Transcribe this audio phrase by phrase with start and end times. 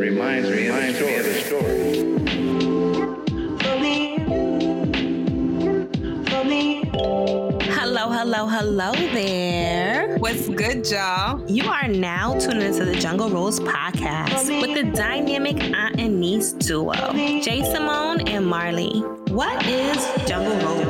[0.00, 2.00] reminds me, reminds me of a story.
[7.74, 10.16] Hello, hello, hello there.
[10.18, 11.44] What's good, y'all?
[11.50, 16.52] You are now tuning into the Jungle Rules podcast with the dynamic aunt and niece
[16.52, 16.94] duo,
[17.42, 19.00] Jay Simone and Marley.
[19.28, 20.89] What is Jungle Rules?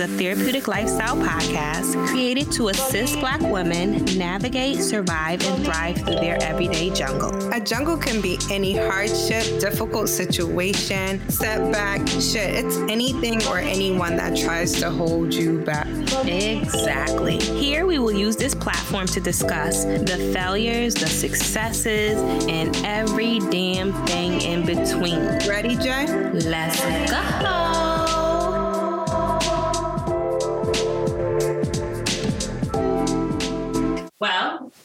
[0.00, 5.64] Jungle Rules is a therapeutic lifestyle podcast created to assist Black women navigate, survive, and
[5.64, 7.30] thrive through their everyday jungle.
[7.52, 12.64] A jungle can be any hardship, difficult situation, setback, shit.
[12.64, 15.86] It's anything or anyone that tries to hold you back.
[16.24, 17.38] Exactly.
[17.38, 23.92] Here we will use this platform to discuss the failures, the successes, and every damn
[24.06, 25.20] thing in between.
[25.48, 26.06] Ready, Jay?
[26.32, 26.80] Let's
[27.10, 27.69] go.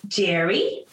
[0.08, 0.86] Jerry,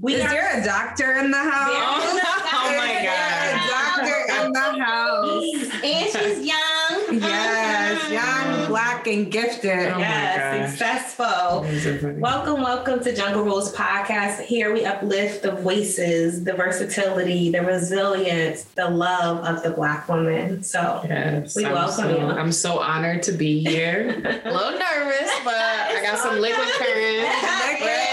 [0.00, 1.72] we Is are there a doctor in the house?
[1.72, 3.54] Oh my God.
[3.54, 5.82] A doctor in the house.
[5.84, 7.20] and she's young.
[7.20, 8.12] Yes, uh-huh.
[8.12, 9.88] young, black, and gifted.
[9.88, 11.14] Oh my yes, gosh.
[11.16, 12.20] successful.
[12.20, 14.40] Welcome, welcome to Jungle Rules Podcast.
[14.42, 20.62] Here we uplift the voices, the versatility, the resilience, the love of the Black woman.
[20.62, 22.26] So Yes, We I'm welcome so, you.
[22.26, 24.10] I'm so honored to be here.
[24.44, 28.04] a little nervous, but I got some liquid courage.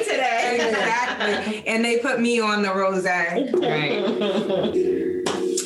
[0.00, 0.36] rose today.
[0.70, 1.62] Exactly.
[1.66, 3.04] And they put me on the rose.
[3.04, 3.50] Right.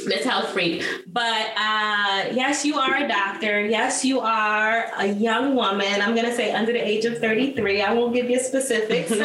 [0.06, 0.84] Miss Health Freak.
[1.06, 3.64] But uh, yes, you are a doctor.
[3.64, 6.02] Yes, you are a young woman.
[6.02, 7.80] I'm going to say under the age of 33.
[7.82, 9.10] I won't give you specifics.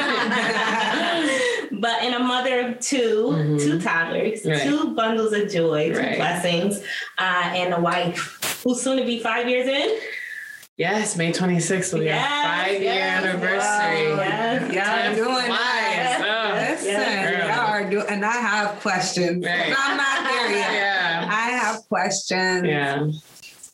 [1.72, 2.98] but and a mother of 2
[3.30, 3.60] Mhm.
[3.60, 4.62] two toddlers, Right.
[4.62, 6.16] two bundles of joy, two Right.
[6.18, 6.82] blessings,
[7.18, 9.98] uh, and a wife who's soon to be five years in.
[10.80, 14.16] Yes, May 26th will be Yes, our five year yes, anniversary.
[14.16, 14.74] wow, yes.
[14.74, 16.16] Y'all Time doing flies.
[16.22, 17.48] Oh, Listen, Yeah.
[17.58, 19.46] y'all are doing, and I have questions.
[19.46, 19.76] Right.
[19.78, 20.72] I'm not there yet.
[20.74, 21.28] Yeah.
[21.30, 22.66] I have questions.
[22.66, 23.08] Yeah.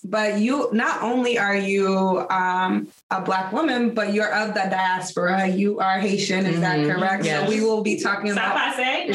[0.03, 5.47] But you, not only are you um, a black woman, but you're of the diaspora.
[5.47, 6.95] You are Haitian, is that Mhm.
[6.95, 7.23] correct?
[7.25, 7.43] Yes.
[7.43, 8.55] So we will be talking about.
[8.57, 9.05] I say.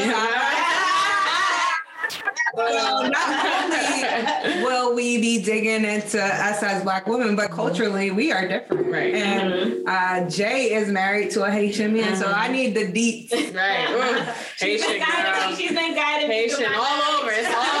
[2.53, 8.31] Well, not only will we be digging into us as black women, but culturally we
[8.31, 8.87] are different.
[8.87, 9.13] Right.
[9.13, 13.31] And uh, Jay is married to a Haitian man, so I need the deets.
[13.55, 13.89] Right.
[13.89, 15.55] Ooh, She's Haitian been guiding girl.
[15.55, 17.31] She's been guiding Haitian all over.
[17.31, 17.80] It's all over.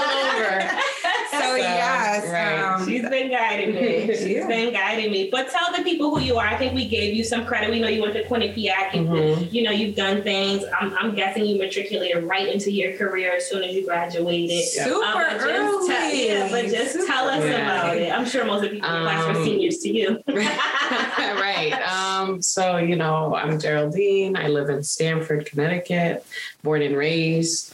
[2.13, 2.59] yes, right.
[2.81, 4.07] um, She's been guiding me.
[4.07, 4.47] She's Yeah.
[4.47, 5.29] been guiding me.
[5.31, 6.45] But tell the people who you are.
[6.47, 7.69] I think we gave you some credit.
[7.69, 8.93] We know you went to Quinnipiac.
[8.93, 9.51] and Mhm.
[9.53, 10.63] You know, you've done things.
[10.79, 14.63] I'm, I'm guessing you matriculated right into your career as soon as you graduated.
[14.65, 15.87] super Uh, but just early.
[15.87, 18.11] Tell, yeah, but just Super tell us about it.
[18.11, 20.19] I'm sure most of the people in the class were Um, seniors to you.
[20.27, 21.73] right.
[21.91, 24.35] Um, so, you know, I'm Geraldine.
[24.37, 26.25] I live in Stamford, Connecticut,
[26.63, 27.73] born and raised.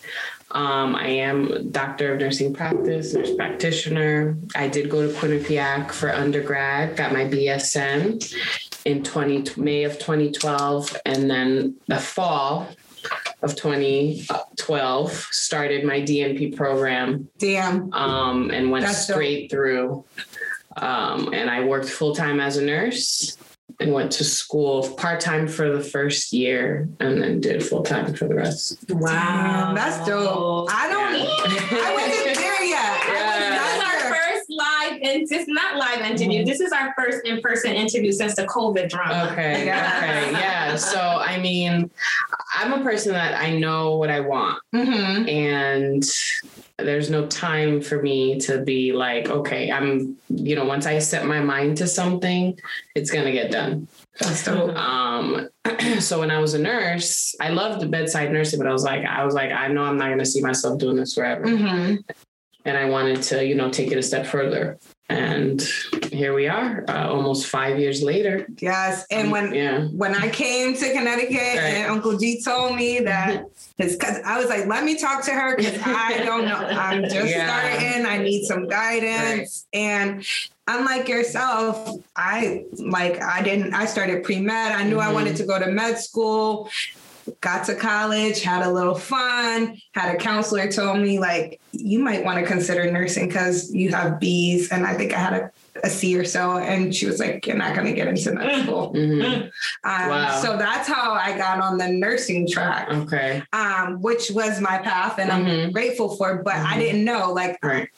[0.52, 4.38] Um, I am doctor of nursing practice, nurse practitioner.
[4.56, 8.34] I did go to Quinnipiac for undergrad, got my BSN
[8.86, 10.98] in 20, May of 2012.
[11.06, 12.70] And then the fall
[13.42, 17.94] of 2012 started my DNP program Damn.
[17.94, 20.06] um, and went That's straight through.
[20.78, 23.38] Um, and I worked full time as a nurse
[23.80, 28.14] and went to school part time for the first year and then did full time
[28.14, 28.86] for the rest.
[28.88, 30.70] Damn, that's dope.
[30.74, 31.28] I don't.
[31.80, 33.00] I wasn't there yet.
[33.06, 34.14] This is I was our not there.
[34.16, 36.44] first live, and this not live interview.
[36.46, 39.30] This is our first in-person interview since the COVID drama.
[39.32, 39.66] Okay.
[39.68, 39.94] Yeah.
[39.98, 40.32] Okay.
[40.32, 40.76] Yeah.
[40.76, 41.90] So, I mean,
[42.56, 44.60] I'm a person that I know what I want.
[44.76, 45.30] Mhm.
[45.30, 46.04] and
[46.80, 51.26] there's no time for me to be like okay i'm you know once i set
[51.26, 52.56] my mind to something
[52.94, 53.88] it's going to get done
[54.20, 54.76] That's dope.
[54.78, 55.50] um
[56.00, 59.04] so when i was a nurse i loved the bedside nursing but i was like
[59.06, 62.04] i was like i know i'm not going to see myself doing this forever Mhm.
[62.66, 64.78] and i wanted to you know take it a step further
[65.10, 65.62] and
[66.12, 70.74] here we are uh, almost five years later Yes, and when yeah when I came
[70.76, 71.76] to Connecticut Right.
[71.80, 73.46] and Uncle G told me that
[73.78, 76.56] his cousin, I was like, let me talk to her because I don't know.
[76.56, 77.46] I'm just Yeah.
[77.48, 78.06] starting.
[78.08, 79.68] I need some guidance.
[79.72, 80.26] And
[80.68, 84.72] unlike yourself, I like I didn't I started pre-med.
[84.72, 85.14] I knew I Mhm.
[85.14, 86.70] wanted to go to med school.
[87.42, 92.24] Got to college, had a little fun, had a counselor told me like you might
[92.24, 95.52] want to consider nursing because you have B's and I think I had a,
[95.84, 96.58] a C or so.
[96.58, 98.94] And she was like, You're not gonna get into med school.
[98.94, 99.44] Mhm.
[99.84, 100.42] Um, Wow.
[100.42, 105.20] So that's how I got on the nursing track, okay um, which was my path,
[105.20, 105.74] and I'm Mhm.
[105.74, 106.42] grateful for.
[106.44, 106.80] But I Mhm.
[106.80, 107.90] didn't know, like, right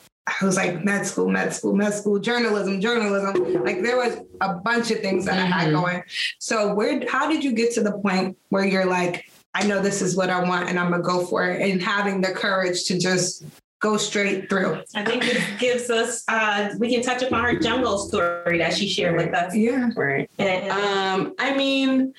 [0.41, 3.63] I was like med school, med school, med school, journalism, journalism.
[3.63, 5.73] Like there was a bunch of things that I had Mhm.
[5.81, 6.03] going.
[6.39, 10.01] So where how did you get to the point where you're like, I know this
[10.01, 12.99] is what I want and I'm gonna go for it and having the courage to
[12.99, 13.43] just
[13.81, 14.81] go straight through.
[14.93, 18.89] I think it gives us, uh, we can touch upon her jungle story that she
[18.89, 19.55] shared with us.
[19.55, 19.89] Yeah.
[19.95, 20.29] Right.
[20.37, 22.13] And, Um, I mean, when,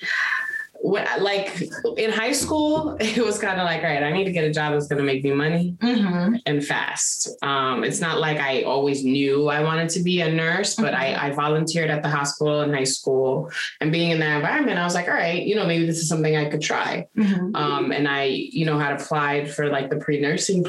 [0.83, 1.61] like
[1.97, 4.51] in high school, it was kind of like, all right, I need to get a
[4.51, 6.35] job that's going to make me money Mm-hmm.
[6.45, 7.29] and fast.
[7.43, 11.27] Um, it's not like I always knew I wanted to be a nurse, but I,
[11.27, 14.95] I volunteered at the hospital in high school and being in that environment, I was
[14.95, 17.07] like, all right, you know, maybe this is something I could try.
[17.17, 17.55] Mm-hmm.
[17.55, 20.65] Um, and I, you know, had applied for like the pre-nursing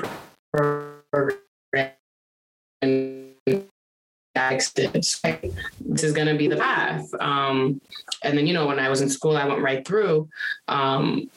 [0.53, 1.39] program
[2.83, 3.33] and
[5.81, 7.13] This is gonna be the path.
[7.21, 7.81] Um,
[8.23, 10.29] and then, you know, when I was in school, I went right through.
[10.69, 11.31] Um,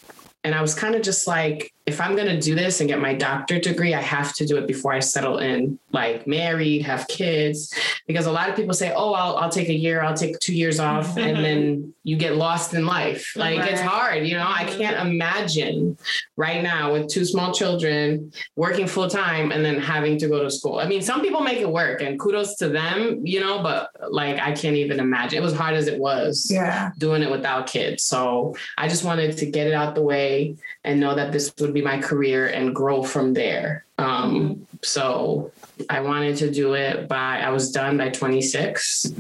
[0.44, 3.14] and I was kind of just like, if I'm gonna do this and get my
[3.14, 7.72] doctorate degree, I have to do it before I settle in, like married, have kids.
[8.08, 10.56] Because a lot of people say, oh, I'll, I'll take a year, I'll take two
[10.56, 13.34] years off, and then you get lost in life.
[13.36, 14.46] Like it's hard, you know.
[14.48, 15.98] I can't imagine
[16.38, 20.50] right now with two small children working full time and then having to go to
[20.50, 20.80] school.
[20.80, 23.62] I mean, some people make it work, and kudos to them, you know.
[23.62, 25.38] But like, I can't even imagine.
[25.38, 26.92] It was hard as it was Yeah.
[26.98, 28.04] doing it without kids.
[28.04, 31.75] So I just wanted to get it out the way and know that this would
[31.75, 33.86] be my career and grow from there.
[34.00, 35.51] Um, so
[35.89, 39.12] I wanted to do it by, I was done by 26,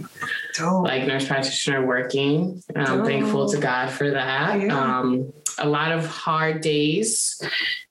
[0.57, 0.85] Dope.
[0.85, 2.63] like nurse practitioner working.
[2.73, 3.05] And I'm Oh.
[3.05, 4.59] thankful to God for that.
[4.61, 4.73] Yeah.
[4.99, 7.41] Um, a lot of hard days,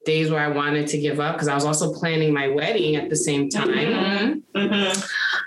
[0.05, 3.09] days where I wanted to give up because I was also planning my wedding at
[3.09, 4.43] the same time.
[4.55, 4.93] Mhm.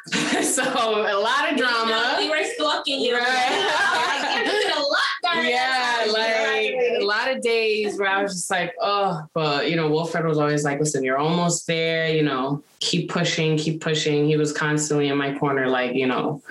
[0.43, 2.15] so a lot of drama.
[2.19, 3.15] We were stalking you.
[3.15, 3.23] Right.
[3.25, 6.13] Like, a lot during yeah, that time.
[6.13, 10.25] like a lot of days where I was just like, oh, but you know, Wilfred
[10.25, 14.25] was always like, listen, you're almost there, you know, keep pushing, keep pushing.
[14.25, 16.41] He was constantly in my corner, like, you know,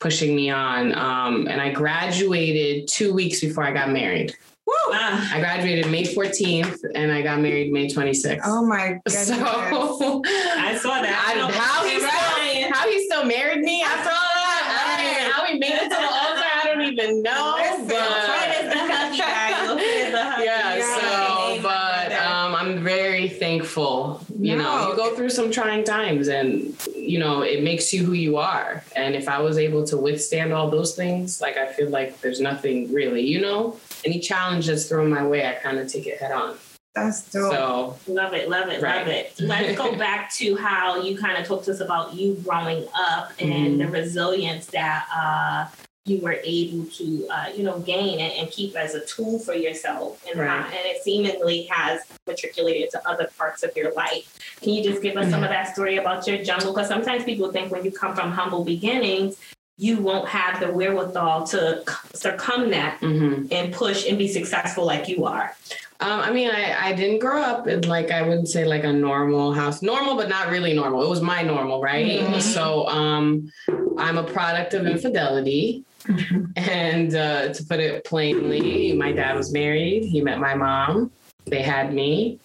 [0.00, 0.94] pushing me on.
[0.94, 4.34] Um, and I graduated two weeks before I got married.
[4.66, 4.74] Woo.
[4.92, 8.40] Ah, I graduated May 14th and I got married May 26th.
[8.44, 9.28] Oh my goodness.
[9.28, 11.16] so I saw that.
[11.26, 14.64] I, how he still how he still married me after all that.
[15.00, 17.54] I how he made it to the altar, I don't even know.
[17.56, 19.74] Listen, Fred is but- the huggy guy.
[19.74, 21.00] Fred is the huggy yeah, guy.
[21.00, 21.08] so
[21.48, 21.62] Amen.
[21.62, 24.90] but um, i'm very thankful you know No.
[24.90, 28.84] you go through some trying times and you know it makes you who you are
[28.96, 32.40] and if i was able to withstand all those things like i feel like there's
[32.40, 36.18] nothing really you know any challenge that's thrown my way i kind of take it
[36.18, 36.56] head on
[36.94, 37.52] That's dope.
[37.52, 38.98] so Love it, love it, Right.
[38.98, 39.32] love it.
[39.40, 43.30] Let's go back to how you kind of talked to us about you growing up
[43.38, 43.78] and Mhm.
[43.78, 45.66] the resilience that uh,
[46.08, 49.54] you were able to, uh, you know, gain and, and keep as a tool for
[49.54, 50.48] yourself, and, Right.
[50.48, 54.38] how, and it seemingly has matriculated to other parts of your life.
[54.62, 56.72] Can you just give us some of that story about your jungle?
[56.72, 59.36] Because sometimes people think when you come from humble beginnings,
[59.76, 63.46] you won't have the wherewithal to succumb that mhm.
[63.52, 65.54] and push and be successful like you are.
[66.00, 68.92] Um, I mean, I, I didn't grow up in like I wouldn't say like a
[68.92, 71.04] normal house, normal but not really normal.
[71.04, 72.20] It was my normal, right?
[72.20, 72.40] Mhm.
[72.40, 73.52] So um,
[73.98, 75.84] I'm a product of infidelity,
[76.56, 80.04] and uh, to put it plainly, my dad was married.
[80.04, 81.10] He met my mom.
[81.46, 82.38] They had me,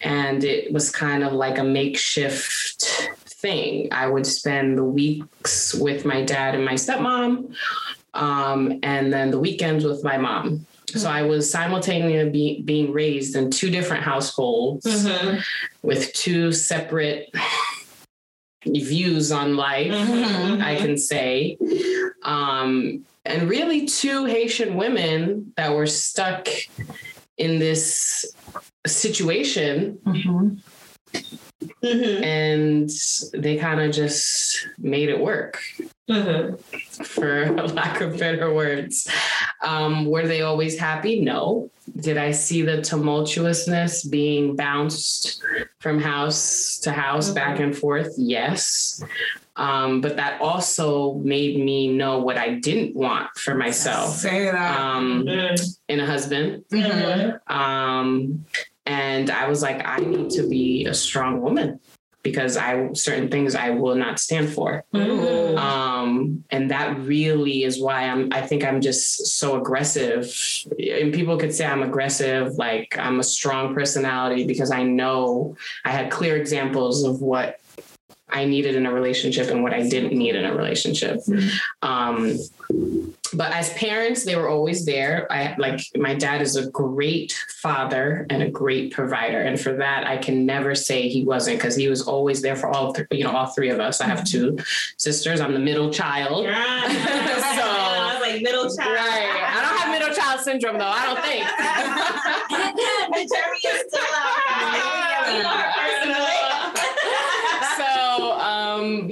[0.00, 3.88] and it was kind of like a makeshift thing.
[3.92, 7.54] I would spend the weeks with my dad and my stepmom,
[8.14, 10.66] um, and then the weekends with my mom.
[10.94, 14.86] So I was simultaneously be, being raised in two different households
[15.82, 17.30] with two separate
[18.74, 20.62] views on life, Mhm.
[20.62, 21.56] I can say.
[22.22, 26.48] Um, and really, two Haitian women that were stuck
[27.36, 28.24] in this
[28.86, 30.58] situation Mhm.
[31.82, 32.22] Mhm.
[32.22, 32.90] and
[33.42, 35.60] they kind of just made it work
[36.08, 36.58] Mhm.
[37.04, 39.08] for lack of better words.
[39.62, 41.20] Um, were they always happy?
[41.20, 41.70] No.
[42.00, 45.42] Did I see the tumultuousness being bounced
[45.80, 48.12] from house to house, back and forth?
[48.16, 49.02] Yes.
[49.56, 54.78] Um, but that also made me know what I didn't want for myself Say that.
[54.80, 55.76] um, Mhm.
[55.88, 56.62] in a husband.
[56.70, 57.50] Mhm.
[57.50, 58.44] Um,
[58.88, 61.78] and I was like, I need to be a strong woman
[62.22, 64.84] because I certain things I will not stand for.
[64.94, 65.56] Mhm.
[65.58, 70.34] Um, and that really is why I'm I think I'm just so aggressive.
[70.78, 75.90] And people could say I'm aggressive, like I'm a strong personality because I know I
[75.90, 77.60] had clear examples of what
[78.30, 81.20] I needed in a relationship and what I didn't need in a relationship.
[81.82, 82.38] Um,
[83.34, 85.26] but as parents, they were always there.
[85.30, 87.32] I like my dad is a great
[87.62, 91.76] father and a great provider, and for that, I can never say he wasn't because
[91.76, 94.00] he was always there for all th- you know all three of us.
[94.00, 94.56] I have two
[94.96, 95.40] sisters.
[95.40, 96.46] I'm the middle child.
[97.58, 98.94] So- I was like middle child.
[98.94, 99.44] Right.
[99.46, 100.86] I don't have middle child syndrome though.
[100.86, 101.44] I don't think.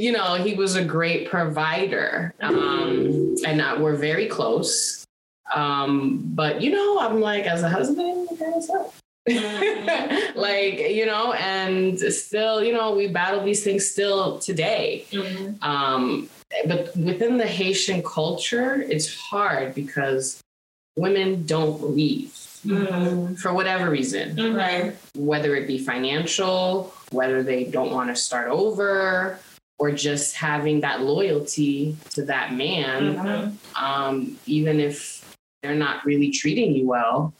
[0.07, 2.33] you know, he was a great provider.
[2.41, 5.05] Um, and uh, we're very close.
[5.53, 8.29] Um, but you know, I'm like, as a husband,
[8.61, 8.95] stop.
[10.37, 15.05] like, you know, and still, you know, we battle these things still today.
[15.11, 15.61] Mhm.
[15.61, 16.29] Um,
[16.67, 20.41] but within the Haitian culture, it's hard because
[20.97, 22.33] women don't leave
[22.65, 23.39] Mhm.
[23.41, 24.95] for whatever reason Right.
[25.17, 29.39] whether it be financial, whether they don't want to start over,
[29.79, 33.53] or just having that loyalty to that man, Mhm.
[33.81, 35.23] um, even if
[35.63, 37.35] they're not really treating you well,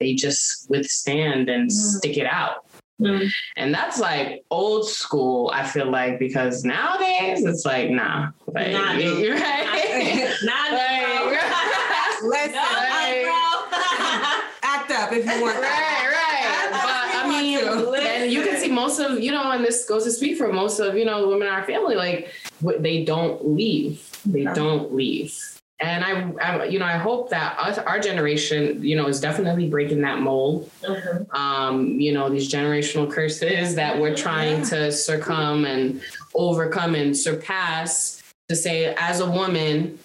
[0.00, 2.64] they just withstand and stick it out.
[3.02, 3.28] Mhm.
[3.56, 8.94] And that's like old school, I feel like, because nowadays it's like, nah, like, Nah,
[8.94, 9.18] dude.
[9.18, 10.30] you're right.
[10.42, 11.40] Not Like-
[12.22, 13.78] Listen, No, bro.
[14.62, 15.56] act up if you want.
[15.56, 16.68] right, right.
[16.70, 16.80] But
[17.24, 17.58] I mean,
[18.06, 20.78] and you can see most of, you know, and this goes to speak for most
[20.78, 22.30] of, you know, women in our family, like
[22.78, 24.08] they don't leave.
[24.24, 25.38] They don't leave.
[25.80, 29.68] And I, I, you know, I hope that us, our generation, you know, is definitely
[29.68, 30.70] breaking that mold.
[30.82, 31.34] Mhm.
[31.34, 36.00] Um, you know, these generational curses that we're trying to succumb and
[36.34, 39.98] overcome and surpass to say, as a woman,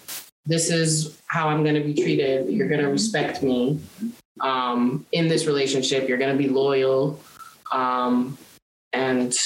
[0.46, 2.50] this is how I'm going to be treated.
[2.50, 3.80] You're going to respect me
[4.42, 6.10] um, in this relationship.
[6.10, 7.20] You're going to be loyal.
[7.72, 8.38] Um,
[8.94, 9.38] and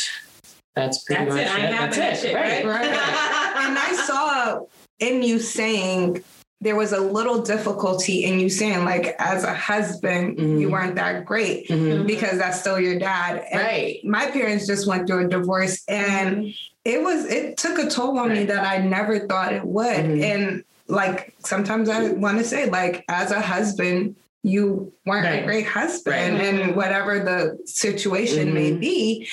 [0.76, 1.52] that's pretty That's much it.
[1.52, 2.66] I ain't That's having that it.
[2.66, 2.66] right?
[2.66, 2.86] Right.
[3.68, 4.62] and I saw
[5.00, 6.24] in you saying
[6.62, 10.62] there was a little difficulty in you saying like as a husband Mhm.
[10.62, 12.08] you weren't that great Mhm.
[12.08, 13.44] because that's still your dad.
[13.52, 14.00] And Right.
[14.06, 16.54] My parents just went through a divorce and
[16.86, 19.88] it was it took a toll on me that I never thought it would.
[20.06, 20.24] Mhm.
[20.24, 25.42] And like sometimes I want to say like as a husband you weren't Right.
[25.42, 26.54] a great husband Right.
[26.54, 28.80] and whatever the situation may Mhm.
[28.80, 29.28] be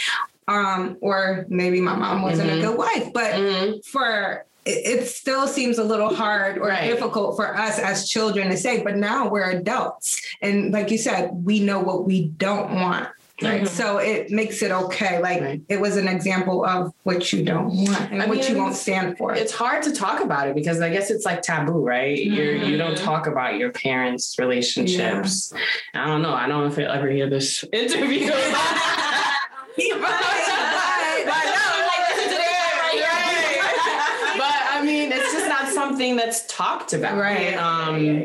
[0.48, 2.58] um or maybe my mom wasn't Mhm.
[2.58, 3.84] a good wife but Mhm.
[3.84, 6.90] for it, it still seems a little hard or Right.
[6.90, 11.30] difficult for us as children to say but now we're adults and like you said
[11.32, 13.08] we know what we don't want
[13.42, 13.68] right Mhm.
[13.68, 15.60] so it makes it okay like Right.
[15.68, 19.16] it was an example of what you don't want and I what you won't stand
[19.18, 22.18] for It's hard to talk about it because I guess it's like taboo, right?
[22.22, 23.04] You're, you don't Mhm.
[23.04, 25.52] talk about your parents' relationships.
[25.94, 26.34] I don't know.
[26.34, 28.30] I don't know if you'll ever hear this interview.
[29.80, 34.34] Right, But no, like, listen to this, right?
[34.36, 35.68] But I mean, it's just not
[36.00, 37.18] something that's talked about.
[37.18, 37.54] Right.
[37.56, 38.22] Um,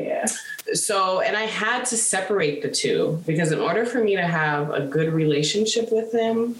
[0.73, 4.71] so, and I had to separate the two because in order for me to have
[4.71, 6.55] a good relationship with him,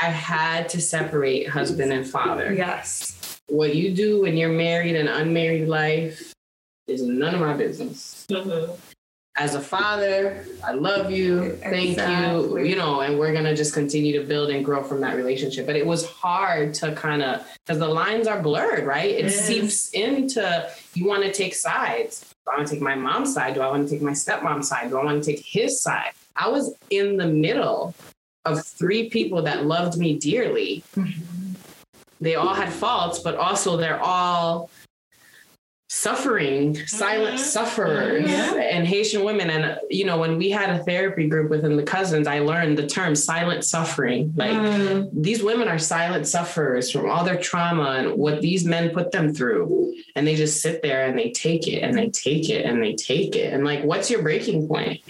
[0.00, 2.52] I had to separate husband and father.
[2.52, 6.34] yes What you do in your married and unmarried life
[6.86, 8.26] is none of my business.
[8.30, 8.76] Mhm.
[9.38, 11.52] As a father, I love you.
[11.62, 11.90] Thank you.
[11.92, 12.68] Exactly.
[12.70, 15.64] You know, and we're gonna just continue to build and grow from that relationship.
[15.64, 19.10] But it was hard to kind of because the lines are blurred, right?
[19.10, 19.46] It Yes.
[19.46, 22.24] seeps into you want to take sides.
[22.46, 23.54] Do I want to take my mom's side?
[23.54, 24.90] Do I want to take my stepmom's side?
[24.90, 26.10] Do I want to take his side?
[26.34, 27.94] I was in the middle
[28.44, 30.82] of three people that loved me dearly.
[30.96, 31.52] Mm-hmm.
[32.20, 34.68] They all had faults, but also they're all
[35.88, 37.38] suffering, silent Mhm.
[37.38, 38.60] sufferers, Mhm.
[38.60, 39.48] and Haitian women.
[39.48, 42.86] And you know, when we had a therapy group within the cousins, I learned the
[42.86, 44.34] term silent suffering.
[44.36, 45.08] Like Mm.
[45.14, 49.32] these women are silent sufferers from all their trauma and what these men put them
[49.34, 49.94] through.
[50.14, 52.94] And they just sit there and they take it and they take it and they
[52.94, 53.52] take it.
[53.54, 55.00] And like, what's your breaking point?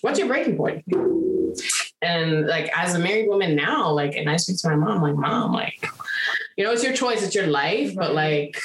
[0.00, 0.84] What's your breaking point?
[2.02, 5.14] And like, as a married woman now, like, and I speak to my mom, like,
[5.16, 5.84] mom, like,
[6.56, 8.60] you know, it's your choice, it's your life, but like,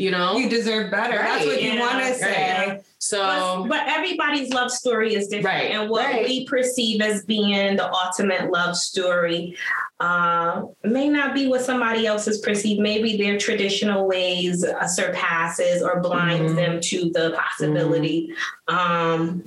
[0.00, 1.46] you know, you deserve better that's Right.
[1.46, 2.82] what you want to say Right.
[2.98, 6.26] so But, but everybody's love story is different, Right, and what right.
[6.26, 9.56] we perceive as being the ultimate love story
[10.00, 12.80] uh, may not be what somebody else is perceived.
[12.80, 16.56] Maybe their traditional ways uh, surpasses or blinds Mhm.
[16.56, 18.32] them to the possibility.
[18.68, 19.44] Um,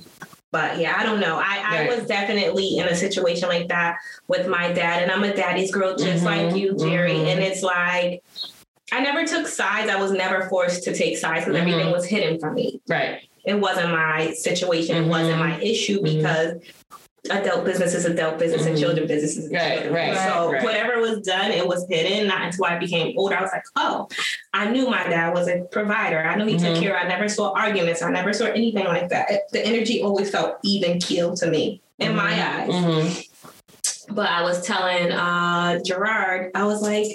[0.52, 1.36] but yeah, I don't know.
[1.36, 3.96] I, I was definitely in a situation like that
[4.28, 7.28] with my dad, and I'm a daddy's girl just Mhm, like you, Jerry.
[7.28, 8.22] And it's like
[8.92, 9.90] I never took sides.
[9.90, 11.62] I was never forced to take sides because Mhm.
[11.62, 13.20] everything was hidden from me right.
[13.44, 15.08] it wasn't my situation, it Mhm.
[15.08, 16.16] wasn't my issue Mhm.
[16.16, 16.54] because
[17.30, 18.80] adult business is adult business and Mhm.
[18.80, 19.94] children business is Right, children.
[19.94, 20.62] right, So right.
[20.62, 22.26] whatever was done, it was hidden.
[22.26, 24.08] Not until I became older, I was like, oh,
[24.52, 26.18] I knew my dad was a provider.
[26.22, 26.80] I knew he took Mhm.
[26.82, 26.96] care.
[26.98, 28.02] I never saw arguments.
[28.02, 29.48] I never saw anything like that.
[29.52, 32.68] The energy always felt even keel to me in my eyes.
[32.70, 33.28] Mhm.
[34.10, 37.06] But I was telling uh, Gerard, I was like,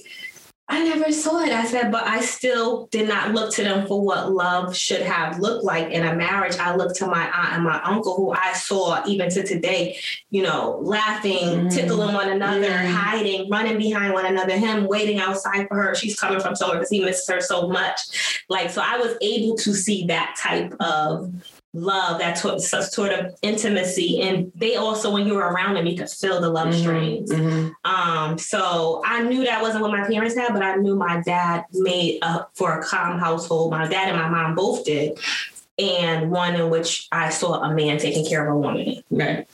[0.72, 1.52] I never saw it.
[1.52, 5.40] I said, but I still did not look to them for what love should have
[5.40, 6.58] looked like in a marriage.
[6.58, 9.98] I looked to my aunt and my uncle, who I saw even to today,
[10.30, 11.74] you know, laughing, Mhm.
[11.74, 12.94] tickling one another, Mhm.
[12.94, 15.96] hiding, running behind one another, him waiting outside for her.
[15.96, 18.02] She's coming from somewhere because he misses her so much.
[18.48, 21.32] Like, so I was able to see that type of
[21.74, 24.22] love, that sort sort of intimacy.
[24.22, 26.80] And they also, when you were around them, you could feel the love Mhm.
[26.80, 27.32] strains.
[27.32, 27.74] Mhm.
[27.86, 31.66] Um, so I knew that wasn't what my parents had, but I knew my dad
[31.74, 33.72] made up for a calm household.
[33.72, 35.20] My dad and my mom both did.
[35.78, 39.02] And one in which I saw a man taking care of a woman.
[39.12, 39.48] Right.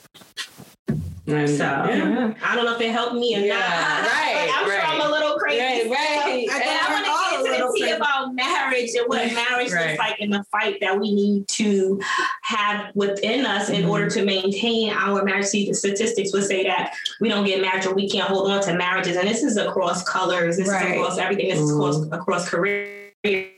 [1.28, 2.32] And, So yeah.
[2.44, 4.08] I don't know if it helped me or Yeah, not.
[4.10, 5.60] right, Like, I'm sure I'm a little crazy.
[5.60, 6.48] Right, right.
[6.48, 7.96] And I I think we're all a want to get little into the tea crazy.
[7.96, 9.88] about marriage and what marriage Right.
[9.88, 12.00] looks like in the fight that we need to
[12.42, 13.90] have within us in Mhm.
[13.90, 15.46] order to maintain our marriage.
[15.46, 18.62] See, the statistics would say that we don't get married or we can't hold on
[18.62, 19.16] to marriages.
[19.16, 20.90] And this is across colors, this Right.
[20.90, 22.08] is across everything, this is Mhm.
[22.12, 23.52] across, across career.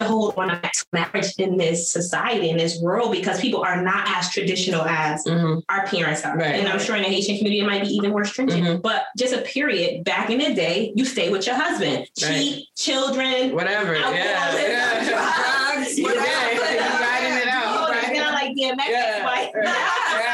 [0.00, 4.30] Hold on to marriage in this society, in this world, because people are not as
[4.30, 5.62] traditional as Mhm.
[5.68, 6.36] our parents are.
[6.36, 6.54] Right.
[6.56, 8.64] And I'm sure in the Haitian community it might be even more stringent.
[8.64, 8.82] Mhm.
[8.82, 12.06] But just a period, back in the day, you stay with your husband.
[12.22, 12.34] Right.
[12.34, 13.94] Cheat, children, Whatever.
[13.94, 15.04] alcohol, Yeah.
[15.04, 16.24] drugs, drugs, You whatever.
[16.26, 16.54] did.
[16.54, 17.64] You riding it You out.
[17.92, 19.24] hold it down like DMX Yeah.
[19.24, 19.50] wife.
[19.54, 19.64] Right.
[19.64, 20.33] you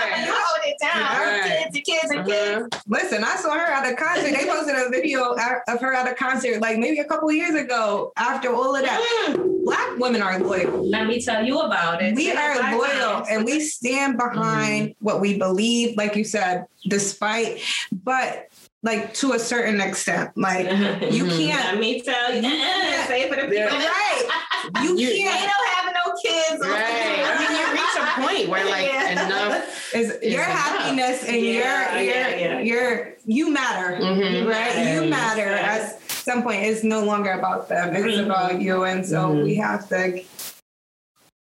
[0.81, 1.03] it down.
[1.03, 1.69] Right.
[1.73, 2.21] Kids and kids and.
[2.21, 2.81] Uh-huh.
[2.89, 4.31] Listen, I saw her at a concert.
[4.37, 8.13] They posted a video of her at a concert like maybe a couple years ago.
[8.17, 9.65] After all of that, Mm.
[9.65, 10.89] black women are loyal.
[10.89, 12.15] Let me tell you about it.
[12.15, 17.61] We Say are loyal and we stand behind what we believe, like you said, despite,
[17.93, 18.49] but
[18.83, 20.31] like to a certain extent.
[20.37, 20.65] Like
[21.13, 21.39] you Mhm.
[21.49, 22.41] can't, Let me tell you.
[22.43, 23.57] can't- Say it for the people.
[23.57, 23.87] Yeah.
[23.87, 24.23] right?
[24.83, 25.51] You You- can't.
[25.51, 26.61] don't have no kids.
[26.67, 27.25] Right.
[27.25, 27.70] I mean,
[28.19, 29.27] a point where like Yeah.
[29.27, 29.95] enough.
[29.95, 30.59] Is your enough.
[30.59, 31.53] happiness and Yeah,
[31.99, 32.61] your yeah, your yeah.
[32.61, 33.97] your you matter.
[34.03, 34.49] Mhm.
[34.49, 34.95] right?
[34.95, 35.47] You matter.
[35.49, 37.95] At some point, it's no longer about them.
[37.97, 38.27] It's Mhm.
[38.27, 39.45] about you, and so Mhm.
[39.45, 40.23] we have to.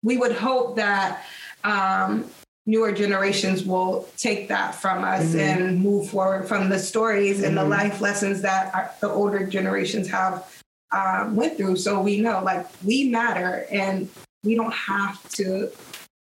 [0.03, 1.23] We would hope that
[1.65, 2.31] um,
[2.67, 5.41] newer generations will take that from us Mhm.
[5.41, 7.71] and move forward from the stories and the Mhm.
[7.71, 10.45] life lessons that our, the older generations have
[10.93, 11.75] um, went through.
[11.77, 14.09] So we know, like, we matter, and
[14.45, 15.71] we don't have to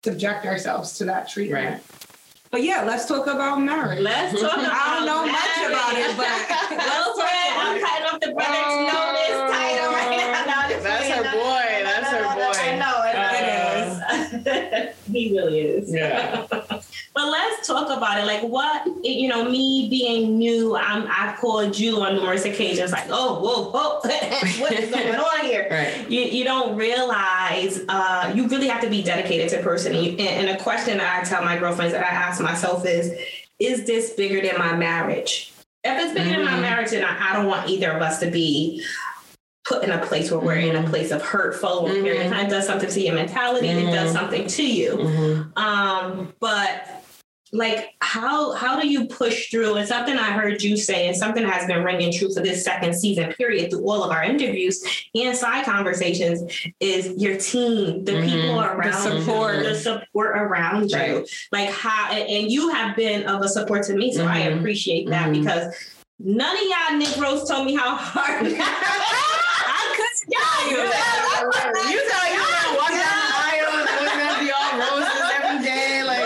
[0.04, 1.72] subject ourselves to that treatment.
[1.72, 1.82] Right.
[2.52, 4.00] But yeah, let's talk about marriage.
[4.02, 6.28] Let's talk about I don't know much about it, but
[6.78, 10.46] well, friend, I'm cutting off the brother's notice title right now.
[10.46, 11.14] No, That's playing.
[11.14, 11.66] her No, boy.
[11.72, 12.60] no, no, That's no, her no, boy.
[12.60, 13.16] I know it.
[14.46, 15.12] it is.
[15.12, 15.92] he really is.
[15.92, 16.46] Yeah.
[17.16, 18.26] But let's talk about it.
[18.26, 23.06] Like what you know, me being new, I'm I've called you on numerous occasions, like,
[23.10, 24.00] oh, whoa, whoa,
[24.60, 25.68] what is going on here?
[25.74, 26.10] Right.
[26.10, 29.94] you, you don't realize uh, you really have to be dedicated to a person.
[29.96, 33.14] And, and a question that I tell my girlfriends that I ask myself is,
[33.60, 35.54] is this bigger than my marriage?
[35.84, 36.62] If it's bigger than my Mhm.
[36.62, 38.84] marriage, then I, I don't want either of us to be
[39.66, 42.32] put in a place where we're in a place of hurt a long period of
[42.32, 42.46] time.
[42.48, 43.68] It does something to your mentality.
[43.68, 44.14] It does Mhm.
[44.14, 45.46] something to you.
[45.56, 47.03] Um, but
[47.56, 51.46] like how how do you push through and something i heard you say and something
[51.46, 55.38] has been ringing true for this second season period through all of our interviews and
[55.38, 56.42] side conversations
[56.80, 58.24] is your team the Mhm.
[58.26, 59.58] people The support.
[59.58, 63.94] you, the support around you like how and you have been of a support to
[63.96, 64.58] me so i Mhm.
[64.60, 65.34] appreciate that Mhm.
[65.44, 65.76] because
[66.20, 70.78] none of y'all negroes told me how hard i couldn't tell you
[71.94, 75.66] You tell you gonna walk down the aisle and it's gonna be all roses every
[75.66, 76.24] day, like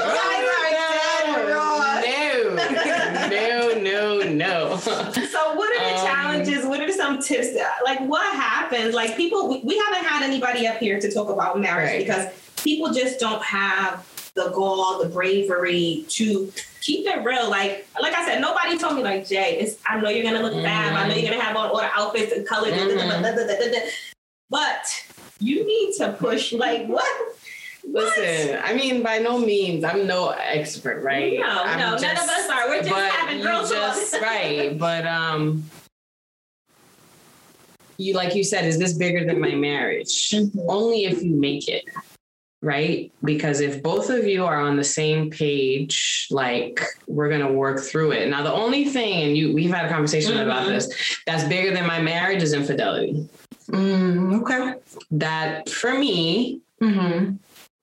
[3.29, 4.77] no, no, no, no.
[4.77, 6.65] So what are the Um, challenges?
[6.65, 6.85] What are
[7.21, 7.53] some tips?
[7.53, 8.93] that- Like what happens?
[8.95, 11.99] Like people, we, we haven't had anybody up here to talk about marriage Right.
[12.05, 12.27] because
[12.63, 16.51] people just don't have the gall, the bravery to
[16.81, 17.49] keep it real.
[17.49, 19.57] Like, like I said, nobody told me like Jay.
[19.59, 20.93] It's, I know you're gonna look fab.
[20.95, 23.79] I know you're gonna have on all the outfits and colors, da, da, da, da.
[24.49, 25.05] but
[25.39, 26.53] you need to push.
[26.53, 27.05] Like what?
[27.83, 28.17] What?
[28.17, 31.39] Listen, I mean, by no means, I'm no expert, right?
[31.39, 32.67] No, I'm no, none of us are.
[32.67, 33.69] We're just having you girl talk.
[33.69, 35.63] just right, but um,
[37.97, 40.31] you like you said, is this bigger than my marriage?
[40.31, 40.59] Mm-hmm.
[40.69, 41.85] Only if you make it,
[42.61, 43.11] right?
[43.23, 48.11] Because if both of you are on the same page, like we're gonna work through
[48.11, 48.29] it.
[48.29, 50.69] Now, the only thing, and you, we've had a conversation about Mhm.
[50.69, 53.27] this, that's bigger than my marriage is infidelity.
[53.69, 54.75] Mm, okay.
[55.11, 57.35] That for me, Mm-hmm.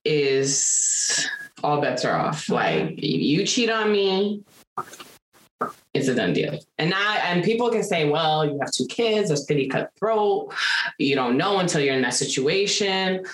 [0.05, 1.29] is
[1.65, 2.49] all bets are off.
[2.49, 4.43] Like you cheat on me,
[5.95, 6.59] it's a done deal.
[6.79, 10.53] And I and people can say, well, you have two kids, that's pretty cutthroat.
[10.99, 13.25] You don't know until you're in that situation.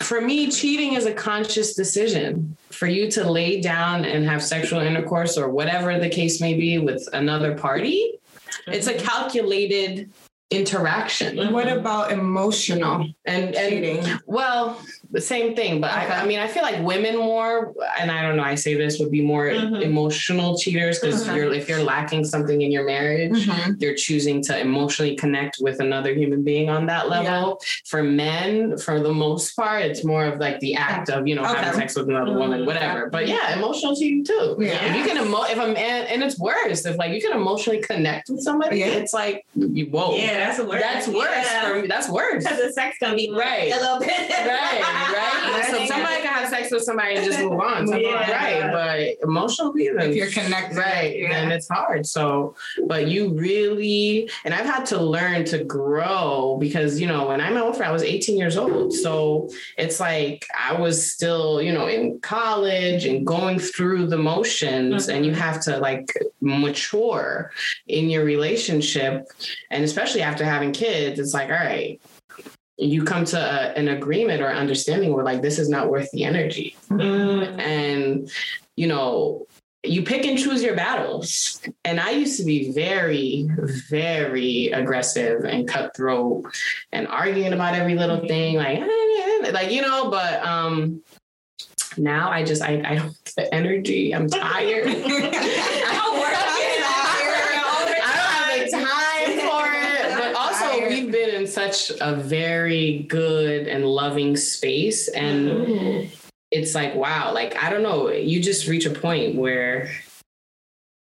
[0.00, 2.56] For me, cheating is a conscious decision.
[2.70, 6.78] For you to lay down and have sexual intercourse or whatever the case may be
[6.78, 8.18] with another party,
[8.66, 9.04] it's a mm-hmm.
[9.06, 10.10] calculated
[10.50, 11.52] interaction.
[11.52, 14.18] What about emotional And and cheating?
[14.26, 18.20] well, the same thing, but I, I mean, I feel like women more, and I
[18.22, 19.80] don't know, I say this would be more Mhm.
[19.82, 21.36] emotional cheaters because Okay.
[21.38, 23.80] you're if you're lacking something in your marriage, Mhm.
[23.80, 27.58] you're choosing to emotionally connect with another human being on that level.
[27.86, 31.44] For men, for the most part, it's more of like the act of you know
[31.44, 32.66] having sex with another woman, Mhm.
[32.66, 33.08] whatever.
[33.10, 34.56] But yeah, emotional cheating too.
[34.60, 34.84] Yeah.
[34.90, 37.80] If you can emo, if a man, and it's worse if like you can emotionally
[37.80, 38.86] connect with somebody, Yeah.
[39.00, 40.82] it's like you whoa, Yeah, that's worse.
[40.82, 41.68] that's worse Yeah.
[41.68, 41.88] for me.
[41.88, 42.44] That's worse.
[42.44, 43.72] Because the sex gonna be Right.
[43.72, 44.08] a little bit.
[44.28, 45.64] right, right.
[45.70, 47.86] So somebody can have sex with somebody and just move on.
[47.86, 48.70] Something like- Yeah.
[48.70, 51.28] Right, but emotional then If you're connected, right, yeah.
[51.28, 52.06] then it's hard.
[52.06, 52.54] So,
[52.86, 57.50] but you really, and I've had to learn to grow because you know when I
[57.50, 58.92] met Wilfred, I was 18 years old.
[58.92, 65.08] So it's like I was still, you know, in college and going through the motions,
[65.08, 65.40] and you mm-hmm.
[65.40, 67.50] have to like mature
[67.86, 69.28] in your relationship,
[69.70, 72.00] and especially after having kids, it's like, all right.
[72.78, 76.24] You come to a, an agreement or understanding where like this is not worth the
[76.24, 76.76] energy.
[76.90, 77.58] Mm.
[77.58, 78.30] and
[78.76, 79.46] you know
[79.84, 81.60] you pick and choose your battles.
[81.84, 83.48] And i used to be very
[83.88, 86.46] very aggressive and cutthroat
[86.92, 88.80] and arguing about every little thing like
[89.52, 91.02] like you know but um
[91.96, 94.86] now i just i, I don't have the energy i'm tired
[96.00, 96.80] I'll work on it.
[97.10, 97.22] I
[97.58, 100.18] don't have the time for it.
[100.18, 100.88] But also, Tired.
[100.90, 105.08] we've been in such a very good and loving space.
[105.08, 106.10] And Mm.
[106.50, 109.90] it's like, wow, like, I don't know, you just reach a point where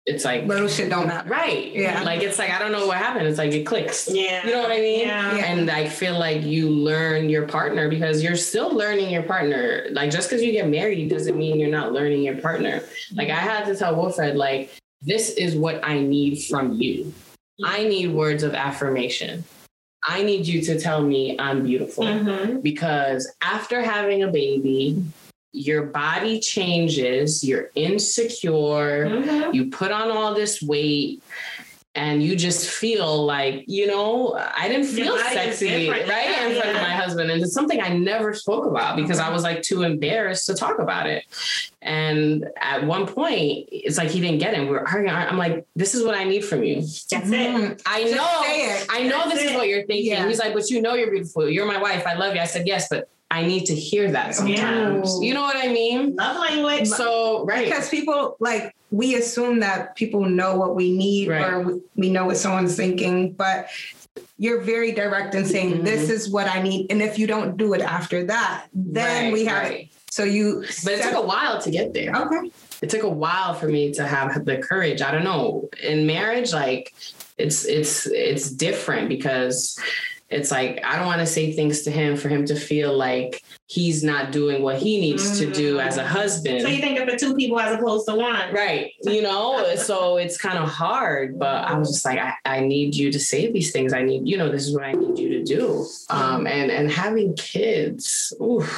[0.07, 1.29] it's like, Little shit don't matter.
[1.29, 1.71] right.
[1.73, 2.01] Yeah.
[2.01, 3.27] Like, it's like, I don't know what happened.
[3.27, 4.09] It's like, it clicks.
[4.11, 4.43] Yeah.
[4.45, 5.01] You know what I mean?
[5.07, 5.35] Yeah.
[5.35, 5.45] Yeah.
[5.45, 9.85] And I feel like you learn your partner because you're still learning your partner.
[9.91, 12.81] Like just because you get married doesn't mean you're not learning your partner.
[13.13, 14.71] Like I had to tell Wilfred, like,
[15.03, 17.13] this is what I need from you.
[17.63, 19.43] I need words of affirmation.
[20.03, 22.63] I need you to tell me I'm beautiful Mhm.
[22.63, 25.03] because after having a baby,
[25.53, 29.53] your body changes, you're insecure, Mhm.
[29.53, 31.21] you put on all this weight
[31.93, 36.47] and you just feel like you know i didn't feel body is sexy right Yeah,
[36.47, 37.29] in front of my husband.
[37.31, 40.79] And it's something i never spoke about because i was like too embarrassed to talk
[40.79, 41.25] about it.
[41.81, 44.61] And at one point it's like he didn't get it.
[44.61, 46.75] We were arguing i'm like this is what i need from you.
[46.75, 47.31] That's it.
[47.31, 47.81] Mhm.
[47.85, 48.41] i know.
[48.45, 48.85] it.
[48.89, 50.11] i know That's this is what you're thinking.
[50.11, 50.27] Yeah.
[50.27, 51.49] he's like but you know you're beautiful.
[51.49, 52.07] You're my wife.
[52.07, 52.41] I love you.
[52.41, 55.27] I said yes but i need to hear that sometimes Yeah.
[55.27, 56.87] you know what i mean Love language.
[56.87, 61.47] so right Because people like we assume that people know what we need Right.
[61.53, 63.69] or we, we know what someone's thinking, but
[64.37, 65.85] you're very direct in saying Mhm.
[65.85, 69.33] this is what I need, and if you don't do it after that, then Right,
[69.33, 69.79] we have right.
[69.83, 69.87] it.
[70.11, 72.51] So you, but it took a while to get there okay.
[72.81, 75.01] it took a while for me to have the courage.
[75.01, 75.69] I don't know.
[75.81, 76.93] In marriage, like
[77.37, 79.79] it's it's it's different because
[80.31, 83.43] it's like I don't want to say things to him for him to feel like
[83.67, 86.61] he's not doing what he needs to do as a husband.
[86.61, 88.53] so you think of the two people as opposed to one.
[88.53, 88.91] Right.
[89.03, 92.95] You know, so it's kind of hard, but I was just like, I, I need
[92.95, 93.93] you to say these things.
[93.93, 95.85] I need, you know, this is what I need you to do.
[96.09, 98.69] Um, and, and having kids, oof,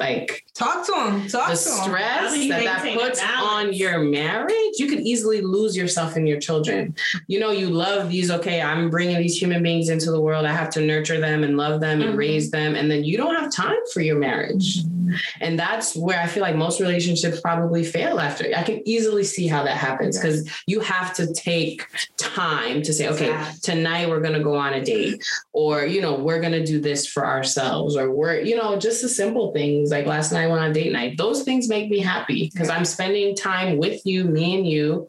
[0.00, 1.28] like Talk to him.
[1.28, 5.00] Talk the to stress How do you that that puts on your marriage, you could
[5.00, 6.94] easily lose yourself in your children.
[7.28, 10.44] You know, you love these, okay, I'm bringing these human beings into the world.
[10.44, 12.18] I have to nurture them and love them and Mhm.
[12.18, 12.74] raise them.
[12.74, 14.82] And then you don't have time for your marriage.
[14.82, 14.99] Mm-hmm.
[15.40, 18.46] And that's where I feel like most relationships probably fail after.
[18.56, 23.08] I can easily see how that happens because you have to take time to say,
[23.08, 26.64] okay, tonight we're going to go on a date or, you know, we're going to
[26.64, 30.44] do this for ourselves or we're, you know, just the simple things like last night
[30.44, 31.18] I went on date night.
[31.18, 35.08] Those things make me happy because I'm spending time with you, me and you.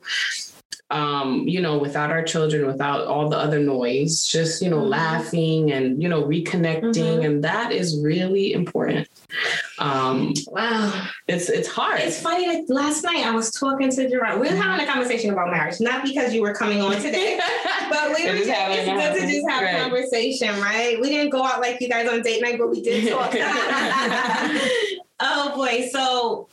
[0.91, 4.89] Um, you know, without our children, without all the other noise, just, you know, Mhm.
[4.89, 7.19] laughing and, you know, reconnecting.
[7.19, 7.25] Mhm.
[7.25, 9.07] And that is really important.
[9.79, 10.91] Um, Wow.
[11.29, 12.01] it's it's hard.
[12.01, 14.41] It's funny that last night I was talking to Gerard.
[14.41, 17.39] We were having a conversation about marriage, not because you were coming on today.
[17.89, 19.75] But we were just, having it's good to just have Right.
[19.75, 20.99] a conversation, right?
[20.99, 23.33] We didn't go out like you guys on date night, but we did talk.
[25.21, 25.87] oh boy.
[25.91, 26.47] So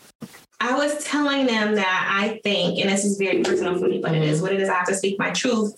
[0.61, 4.15] I was telling them that I think, and this is very personal for me, but
[4.15, 4.69] it is what it is.
[4.69, 5.75] I have to speak my truth.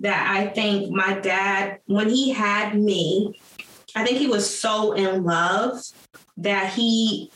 [0.00, 3.40] That I think my dad, when he had me,
[3.94, 5.80] I think he was so in love
[6.38, 7.30] that he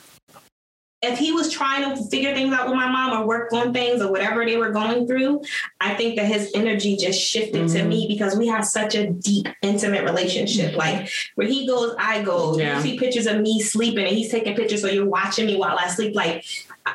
[1.00, 4.02] if he was trying to figure things out with my mom or work on things
[4.02, 5.40] or whatever they were going through,
[5.80, 7.86] I think that his energy just shifted to Mhm.
[7.86, 10.74] me because we have such a deep, intimate relationship.
[10.76, 12.58] Like where he goes, I go.
[12.58, 12.76] Yeah.
[12.76, 15.78] You see pictures of me sleeping and he's taking pictures, so you're watching me while
[15.78, 16.16] I sleep.
[16.16, 16.44] Like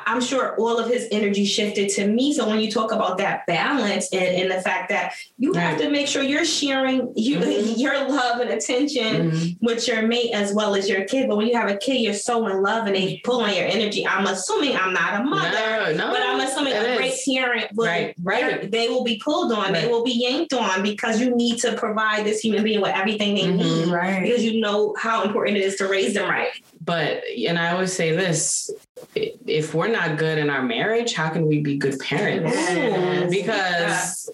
[0.06, 2.32] I'm sure all of his energy shifted to me.
[2.32, 5.90] So when you talk about that balance and, and the fact that you have to
[5.90, 7.78] make sure you're sharing you, Mhm.
[7.78, 9.56] your love and attention Mhm.
[9.60, 11.28] with your mate as well as your kid.
[11.28, 13.66] But when you have a kid, you're so in love and they pull on your
[13.66, 14.06] energy.
[14.06, 15.94] I'm assuming I'm not a mother.
[15.94, 16.10] No, no.
[16.12, 17.24] But I'm assuming a great is.
[17.28, 18.70] parent will Right, right.
[18.70, 22.24] they're- will be pulled on, they will be yanked on because you need to provide
[22.24, 23.56] this human being with everything they Mhm.
[23.58, 24.22] need Right.
[24.22, 26.48] because you know how important it is to raise them right.
[26.84, 28.70] But and I always say this:
[29.16, 32.54] if we're not good in our marriage, how can we be good parents?
[32.54, 33.30] Yes.
[33.30, 34.30] Because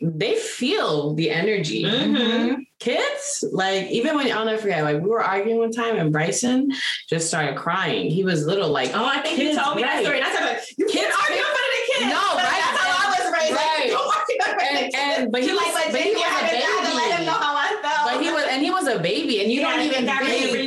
[0.00, 1.84] they feel the energy.
[1.84, 2.66] Mhm.
[2.78, 6.70] Kids, like even when I'll never forget, like we were arguing one time and Bryson
[7.08, 8.10] just started crying.
[8.10, 10.18] He was little, like Oh, I think you told me that story.
[10.18, 12.06] And I said, like, you can't Kids- argue in front of the kids.
[12.12, 12.62] No, Like, right.
[12.62, 13.52] That's how I was raised.
[13.56, 13.90] Like, Right.
[13.90, 14.96] don't argue in front of the and, kids.
[15.16, 17.04] and but he was, like, like, but he was I a had to to let
[17.10, 17.26] him baby.
[17.26, 18.12] know how I felt.
[18.12, 20.06] But he was, and he was a baby, and you Yeah, don't even think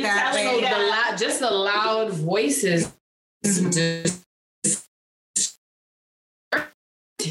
[0.02, 0.44] that way.
[0.44, 2.90] so the loud, just the loud voices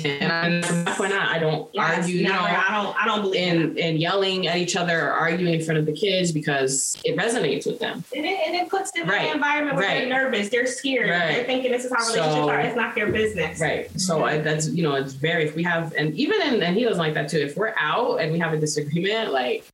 [0.06, 2.36] and from that point on, I don't Yes, argue, you never.
[2.36, 3.04] know, I don't.
[3.04, 5.94] I don't believe in and yelling at each other or arguing in front of the
[5.94, 8.04] kids because it resonates with them.
[8.16, 9.28] And it, and it puts them in Right.
[9.30, 10.00] an environment where Right.
[10.00, 11.36] they're nervous, they're scared, Right.
[11.36, 12.60] they're thinking this is how relationships So- are.
[12.60, 13.60] It's not their business.
[13.60, 13.90] Right.
[14.00, 14.24] So mm-hmm.
[14.26, 17.00] I, that's you know it's very if we have and even in, and he doesn't
[17.00, 17.40] like that too.
[17.40, 19.66] If we're out and we have a disagreement, like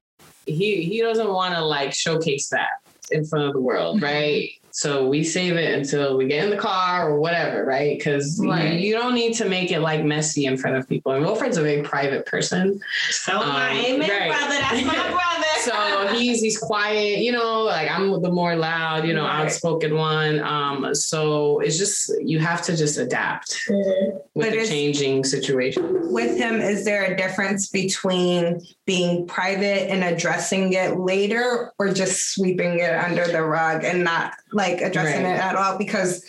[0.45, 2.69] he he doesn't want to like showcase that
[3.12, 4.06] in front of the world, mm-hmm.
[4.06, 4.50] right?
[4.75, 7.97] So we save it until we get in the car or whatever, right?
[7.97, 8.73] Because Right.
[8.73, 11.13] you, you don't need to make it like messy in front of people.
[11.13, 14.27] And Wilfred's a very private person, So my Um, amen, right.
[14.31, 14.55] brother.
[14.59, 15.45] That's my brother.
[15.61, 17.63] so he's he's quiet, you know.
[17.63, 19.45] Like I'm the more loud, you know, Right.
[19.45, 20.41] outspoken one.
[20.41, 26.11] Um, so it's just you have to just adapt with But the changing situation.
[26.11, 32.33] With him, is there a difference between being private and addressing it later or just
[32.35, 35.35] sweeping it under the rug and not like addressing Right.
[35.35, 35.77] it at all?
[35.77, 36.25] Because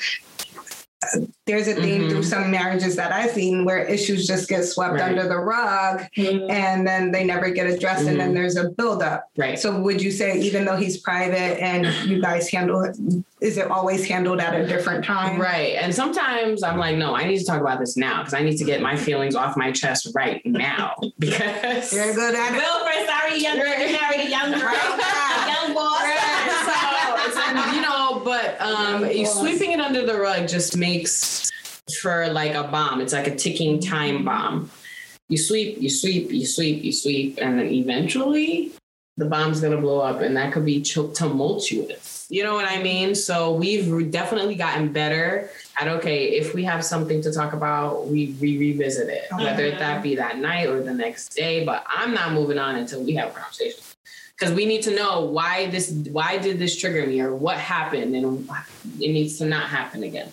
[1.15, 2.11] uh, there's a theme Mhm.
[2.11, 5.03] through some marriages that I've seen where issues just get swept Right.
[5.03, 6.51] under the rug Mhm.
[6.51, 8.35] and then they never get addressed and then Mhm.
[8.35, 9.25] there's a buildup.
[9.37, 9.59] Right.
[9.59, 12.97] So would you say even though he's private and you guys handle it,
[13.43, 15.39] is it always handled at a different time?
[15.41, 15.77] Right.
[15.81, 18.57] And sometimes I'm like, no, I need to talk about this now because I need
[18.57, 20.95] to get my feelings off my chest right now.
[21.19, 22.59] Because You're good at it.
[22.59, 23.93] Wilfred, sorry, young Right.
[23.93, 25.55] married a young girl, Right.
[25.63, 26.01] young boss.
[26.01, 27.96] so it's like, you know,
[28.47, 31.51] but um you sweeping it under the rug just makes
[32.03, 33.01] for like a bomb.
[33.01, 34.71] It's like a ticking time bomb.
[35.29, 38.73] You sweep, you sweep, you sweep, you sweep, and then eventually
[39.17, 42.27] the bomb's gonna blow up, and that could be tumultuous.
[42.29, 43.15] You know what I mean?
[43.15, 48.37] So we've definitely gotten better at okay, if we have something to talk about, we
[48.41, 49.79] re- revisit it, whether Mhm.
[49.79, 51.65] that be that night or the next day.
[51.65, 53.81] But I'm not moving on until we have a conversation
[54.39, 58.15] because we need to know why this why did this trigger me or what happened
[58.15, 58.49] and
[59.01, 60.31] it needs to not happen again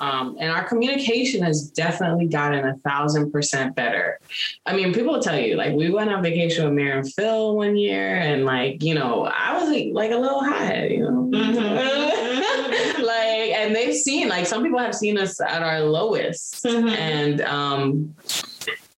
[0.00, 4.18] um, and our communication has definitely gotten a thousand percent better
[4.66, 7.56] i mean people will tell you like we went on vacation with Mary and phil
[7.56, 12.98] one year and like you know i was like, a little high you know Mhm.
[13.04, 16.90] like and they've seen like some people have seen us at our lowest Mhm.
[16.96, 18.14] and um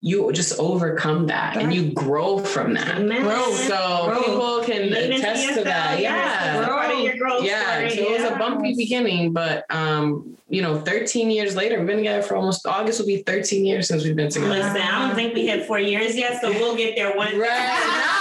[0.05, 3.23] you just overcome that and you grow from that Amen.
[3.23, 4.25] so Growth.
[4.25, 5.99] people can into attest to yourself, that.
[5.99, 6.13] Yeah.
[6.61, 7.87] that's part of your growth Yeah.
[7.87, 11.87] story, So it was a bumpy beginning, but um, you know, 13 years later, we've
[11.87, 14.51] been together for almost August will be 13 years since we've been together.
[14.53, 17.39] Listen, I don't think we hit four years yet, so we'll get there one day.
[17.39, 18.11] Right.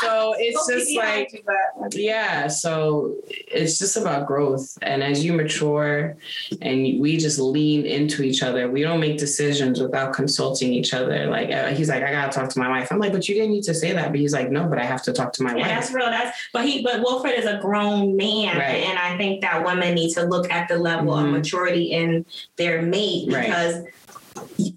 [0.00, 1.44] So it's just like
[1.92, 4.76] yeah, so it's just about growth.
[4.82, 6.16] And as you mature
[6.62, 11.26] and we just lean into each other, we don't make decisions without consulting each other.
[11.26, 12.90] Like uh, he's like, I gotta talk to my wife.
[12.90, 14.10] I'm like, but you didn't need to say that.
[14.10, 15.68] But he's like, no, but I have to talk to my Yeah, wife.
[15.68, 16.06] that's real.
[16.06, 18.84] That's but he but Wilfred is a grown man, Right.
[18.84, 21.24] and I think that women need to look at the level Mhm.
[21.26, 22.24] of maturity in
[22.56, 23.50] their mate Right.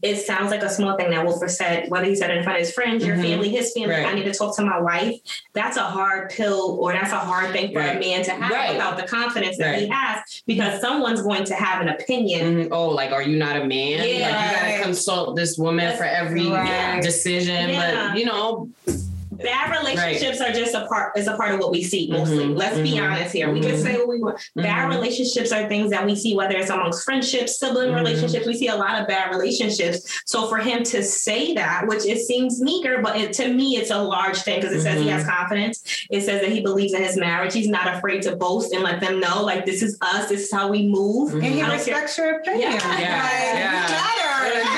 [0.03, 2.59] It sounds like a small thing that Wilfred said, whether he said it in front
[2.59, 3.21] of his friends, your Mhm.
[3.23, 4.05] family, his family, Right.
[4.05, 5.15] I need to talk to my wife.
[5.53, 7.99] That's a hard pill or that's a hard thing for a Right.
[8.01, 8.73] man to have Right.
[8.73, 12.65] without the confidence that he has because someone's going to have an opinion.
[12.65, 12.67] Mhm.
[12.71, 13.99] Oh, like, are you not a man?
[13.99, 16.51] Like, you gotta consult this woman for every
[17.01, 17.69] decision.
[17.69, 18.09] Yeah.
[18.09, 18.67] But you know,
[19.37, 22.45] bad relationships are just a part is a part of what we see mostly.
[22.45, 23.51] Mhm, Let's be mhm, honest here.
[23.51, 23.81] We can mhm.
[23.83, 24.37] say what we want.
[24.55, 24.95] Bad Mhm.
[24.95, 28.45] relationships are things that we see, whether it's amongst friendships, sibling relationships.
[28.45, 30.21] We see a lot of bad relationships.
[30.25, 33.91] So for him to say that, which it seems meager, but it, to me, it's
[33.91, 35.83] a large thing because it says he has confidence.
[36.09, 37.53] It says that he believes in his marriage.
[37.53, 40.29] He's not afraid to boast and let them know, like, this is us.
[40.29, 41.33] This is how we move.
[41.33, 41.95] And he I don't care.
[41.95, 42.71] respects your opinion.
[42.71, 42.87] Yeah.
[42.87, 43.87] Like, Yeah.
[43.87, 44.69] you matter.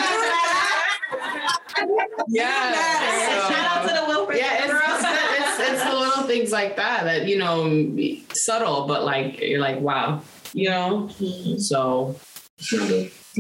[2.28, 2.74] Yeah.
[3.50, 4.84] Shout out to the Wilfred Yeah, it's, girls.
[5.04, 7.88] it's, it's, it's the little things like that that, you know,
[8.34, 10.21] subtle, but like, you're like, wow,
[10.54, 11.10] you know?
[11.58, 12.15] So,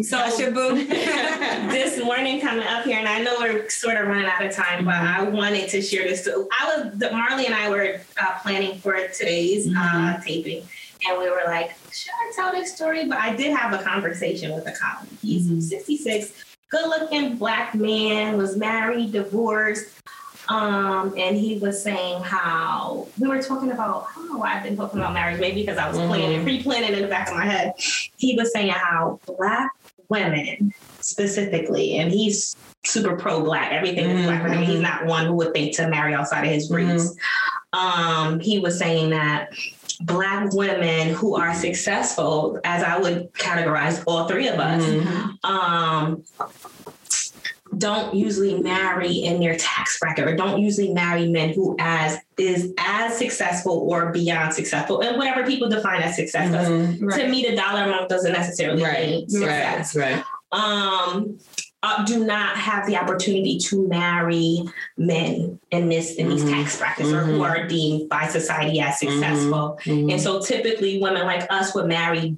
[0.03, 0.85] So That's your boo.
[0.87, 4.85] this morning coming up here, and I know we're sort of running out of time,
[4.85, 6.23] but I wanted to share this.
[6.25, 10.67] So I was Marley and I were uh, planning for today's uh, taping,
[11.07, 14.53] and we were like, "Should I tell this story?" But I did have a conversation
[14.53, 15.17] with a colleague.
[15.21, 19.95] He's 66, good-looking black man, was married, divorced.
[20.47, 24.63] Um, and he was saying how we were talking about, I don't know why I've
[24.63, 27.45] been talking about marriage, maybe because I was planning, pre-planning in the back of my
[27.45, 27.73] head.
[28.17, 29.71] He was saying how black
[30.09, 34.63] women specifically, and he's super pro-black, everything is black for him.
[34.63, 37.15] He's not one who would think to marry outside of his race.
[37.73, 39.49] Um, he was saying that
[40.01, 44.83] black women who are successful, as I would categorize all three of us,
[45.43, 46.23] um,
[47.77, 52.73] don't usually marry in their tax bracket or don't usually marry men who as is
[52.77, 56.51] as successful or beyond successful and whatever people define as success.
[56.51, 57.15] 'Cause Mhm.
[57.15, 59.95] To me, the dollar amount doesn't necessarily right, mean right, success.
[59.95, 60.23] right.
[60.51, 61.37] Um,
[61.83, 64.61] uh, do not have the opportunity to marry
[64.97, 66.49] men in this in these Mhm.
[66.51, 67.45] tax brackets or who Mhm.
[67.49, 69.77] are deemed by society as successful.
[69.83, 70.11] Mhm.
[70.13, 72.35] And so typically women like us would marry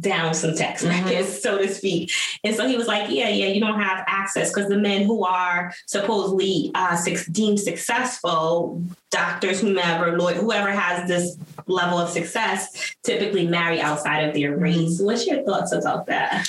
[0.00, 2.10] down some tax brackets, so to speak.
[2.44, 5.24] And so he was like, yeah, yeah, you don't have access because the men who
[5.24, 12.94] are supposedly uh, six, deemed successful, doctors, whomever, lawyer, whoever has this level of success,
[13.02, 15.00] typically marry outside of their race.
[15.00, 16.48] What's your thoughts about that?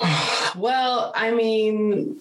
[0.56, 2.18] Well, I mean,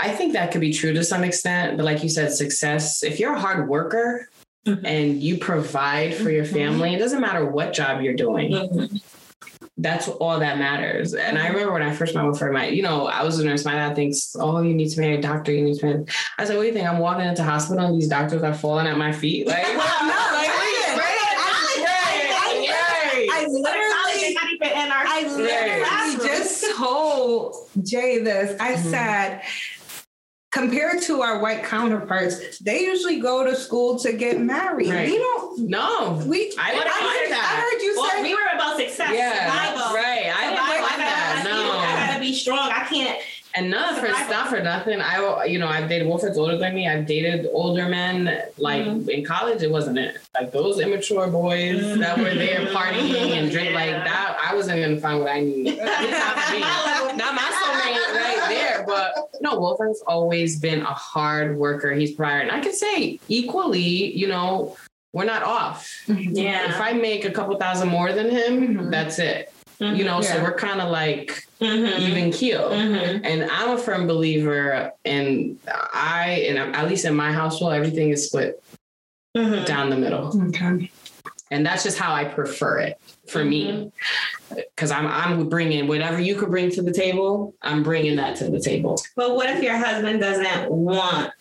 [0.00, 3.18] I think that could be true to some extent, but like you said, success, if
[3.18, 4.28] you're a hard worker
[4.66, 4.80] Mhm.
[4.84, 6.52] and you provide for your Mhm.
[6.52, 9.00] family, it doesn't matter what job you're doing.
[9.76, 11.14] That's all that matters.
[11.14, 13.44] And I remember when I first met with her, my, you know, I was a
[13.44, 13.64] nurse.
[13.64, 15.50] My dad thinks, oh, you need to marry a doctor.
[15.52, 16.04] You need to marry.
[16.38, 16.86] I said, what do you think?
[16.88, 19.48] I'm walking into hospital and these doctors are falling at my feet.
[19.48, 25.80] Like, no, like, listen, right, I- right, I literally, not even in our I literally
[25.84, 26.26] classroom.
[26.28, 28.56] just told Jay this.
[28.60, 28.90] I Mhm.
[28.90, 29.42] said,
[30.54, 34.88] compared to our white counterparts, they usually go to school to get married.
[34.88, 35.10] Right.
[35.10, 35.58] We don't.
[35.68, 36.54] No, We.
[36.56, 37.44] I I heard, that.
[37.44, 38.22] I heard you Well, say.
[38.22, 39.10] we were about success.
[39.12, 39.94] yeah, survival.
[39.94, 40.32] right.
[40.34, 41.42] I didn't like that.
[41.42, 42.06] I gotta, I No.
[42.06, 42.70] gotta be strong.
[42.70, 43.20] I can't.
[43.56, 44.30] And none for Survival.
[44.32, 45.00] not for nothing.
[45.00, 46.88] I you know I've dated Wilfred's older than me.
[46.88, 48.42] I've dated older men.
[48.58, 49.08] Like Mhm.
[49.08, 50.16] in college, it wasn't it.
[50.34, 54.36] Like those immature boys that were there partying and drink like that.
[54.44, 55.66] I wasn't gonna find what I need.
[55.78, 56.60] not, for me.
[57.16, 58.84] not my soulmate right there.
[58.88, 61.92] But no, Wilfred's always been a hard worker.
[61.92, 63.80] He's prior, and I can say equally.
[64.16, 64.76] You know,
[65.12, 65.88] we're not off.
[66.08, 66.70] Yeah.
[66.70, 68.90] If I make a couple thousand more than him, Mhm.
[68.90, 69.52] that's it.
[69.80, 71.98] You know, so we're kind of like Mhm.
[71.98, 72.70] even keel.
[72.70, 73.20] Mhm.
[73.24, 75.58] And I'm a firm believer, and
[75.92, 78.62] I, and at least in my household, everything is split
[79.36, 79.66] Mhm.
[79.66, 80.90] down the middle, Okay.
[81.50, 83.90] and that's just how I prefer it for me.
[84.54, 87.54] Because I'm, I'm bringing whatever you could bring to the table.
[87.62, 89.02] I'm bringing that to the table.
[89.16, 91.32] But what if your husband doesn't want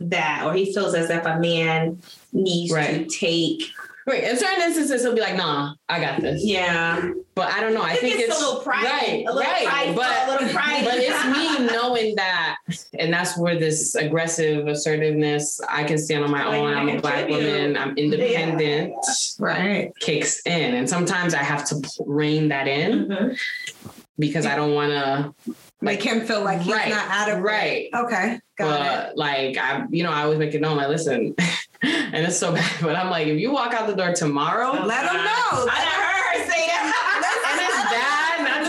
[0.00, 3.08] that, or he feels as if a man needs Right.
[3.08, 3.62] to take?
[4.06, 4.22] Right.
[4.22, 7.10] In certain instances, he'll be like, "Nah, I got this." Yeah.
[7.34, 7.82] But I don't know.
[7.82, 9.66] I It think gets it's a little pride, right, a little right.
[9.66, 10.84] pride, but a little pride.
[10.84, 12.56] but it's me knowing that,
[12.98, 15.60] and that's where this aggressive assertiveness.
[15.68, 16.72] I can stand on my Like, own.
[16.72, 17.76] I I'm a black woman.
[17.76, 18.94] I'm independent.
[19.38, 19.92] Right.
[20.00, 23.38] Kicks in, and sometimes I have to rein that in Mhm.
[24.18, 25.34] because I don't want to.
[25.82, 27.42] Make him feel like he's Right, not adequate.
[27.42, 27.88] right.
[27.94, 28.40] Okay.
[28.58, 29.16] Got it.
[29.16, 30.78] Like I, you know, I always make it known.
[30.78, 31.34] Like, listen,
[31.82, 35.04] and it's so bad, but I'm like, if you walk out the door tomorrow, Let
[35.04, 35.66] him know.
[35.68, 37.55] I done heard her say that.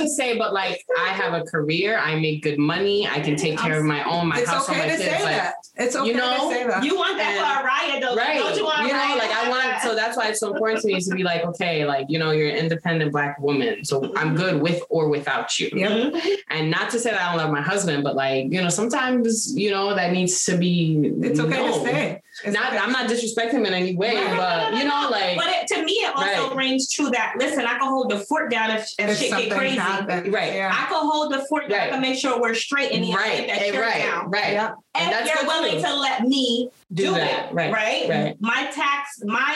[0.07, 2.59] And it's bad not to say, but like I have a career, I make good
[2.59, 5.17] money, I can take care of my own, my it's household, okay my to kids.
[5.17, 5.53] say like, that.
[5.79, 6.83] It's okay you know, to say that.
[6.83, 8.15] You want that And- for a riot, though?
[8.15, 8.37] Right.
[8.39, 10.87] Don't you want you know, like I want so that's why it's so important to
[10.87, 13.83] me to be like, okay, like, you know, you're an independent black woman.
[13.85, 15.69] So I'm good with or without you.
[15.73, 15.91] Yep.
[16.13, 16.35] Mhm.
[16.49, 19.53] And not to say that I don't love my husband, but like, you know, sometimes,
[19.55, 21.79] you know, that needs to be It's okay known.
[21.85, 22.21] to say.
[22.43, 22.77] It's Not okay.
[22.77, 24.37] I'm not disrespecting him in any way, Right.
[24.37, 26.55] but you know, like But it, to me, it also Right.
[26.55, 29.57] rings true that listen, I can hold the fort down if, if, If shit get
[29.57, 29.75] crazy.
[29.77, 30.53] happens, Right.
[30.53, 30.71] Yeah.
[30.73, 31.79] I can hold the fort down.
[31.79, 31.91] I Right.
[31.91, 34.29] can make sure we're straight in the right, that right, down.
[34.29, 34.53] right.
[34.53, 34.71] Yeah.
[34.95, 38.09] And that's you're willing to let me Do do, that, it, right, right?
[38.09, 38.35] right.
[38.39, 39.53] My tax, my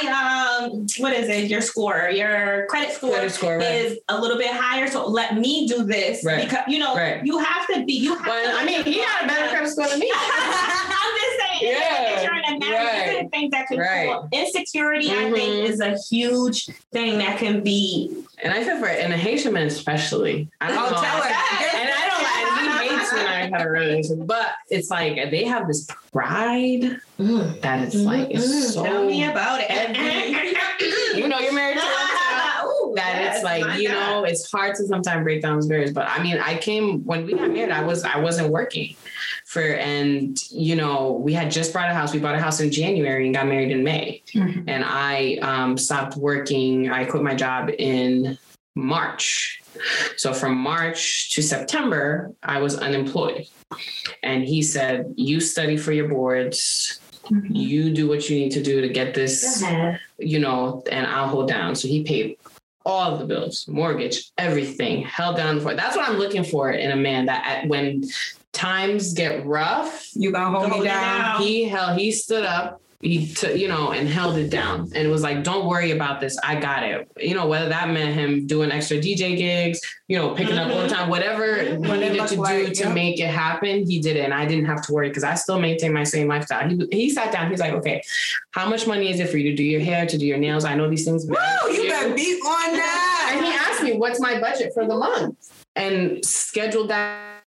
[0.72, 1.50] um, what is it?
[1.50, 3.74] Your score, your credit score, Credit score, right.
[3.74, 4.88] is a little bit higher.
[4.88, 6.44] So let me do this Right.
[6.48, 7.26] because you know Right.
[7.26, 7.94] you have to be.
[7.94, 10.12] You have Well, to I mean, he got a better credit score than me.
[11.62, 13.24] Yeah, you're in a right.
[13.24, 14.08] the things that can Right.
[14.12, 14.28] pull.
[14.32, 15.34] Insecurity, I Mhm.
[15.36, 18.12] think, is a huge thing that can be.
[18.44, 20.48] And I feel for and a Haitian man especially.
[20.60, 21.02] I don't Oh, know.
[21.02, 21.30] tell her.
[21.82, 25.16] And I don't like and he hates when I had a relationship, but it's like
[25.32, 29.70] they have this pride that it's like it's so Tell me about it.
[31.16, 31.71] you know you're married to one Ooh,
[32.96, 34.00] that yes, it's like you God.
[34.00, 37.26] know it's hard to sometimes break down those barriers but i mean i came when
[37.26, 38.96] we got married i was i wasn't working
[39.46, 42.14] for and you know we had just bought a house.
[42.14, 44.24] We bought a house in january and got married in may.
[44.34, 44.64] Mhm.
[44.68, 46.90] and i um, stopped working.
[46.90, 48.38] I quit my job in
[48.76, 49.62] march.
[50.16, 53.48] So from march to september i was unemployed.
[54.24, 57.00] And he said you study for your boards.
[57.50, 59.64] You do what you need to do to get this
[60.18, 61.76] you know, and I'll hold down.
[61.76, 62.38] So he paid
[62.86, 65.76] all the bills, mortgage, everything, held down for.
[65.76, 68.04] That's what I'm looking for in a man that at, when
[68.54, 71.02] times get rough, You gonna hold Hold me down?
[71.36, 71.42] down.
[71.42, 75.08] he held, he stood up, he took, you know, and held it down and it
[75.08, 76.38] was like, don't worry about this.
[76.44, 77.12] I got it.
[77.18, 80.82] You know, whether that meant him doing extra DJ gigs, you know, picking up all
[80.84, 82.94] the time, whatever he needed to do like, to yeah.
[82.94, 84.26] make it happen, he did it.
[84.26, 86.70] And I didn't have to worry because I still maintain my same lifestyle.
[86.70, 88.04] He, he sat down, he's like, okay,
[88.52, 90.64] how much money is it for you to do your hair, to do your nails?
[90.64, 91.26] I know these things.
[91.26, 93.32] Woo, you better beat on that.
[93.36, 95.38] and he asked me, "What's my budget for the month?"
[95.76, 97.44] and scheduled that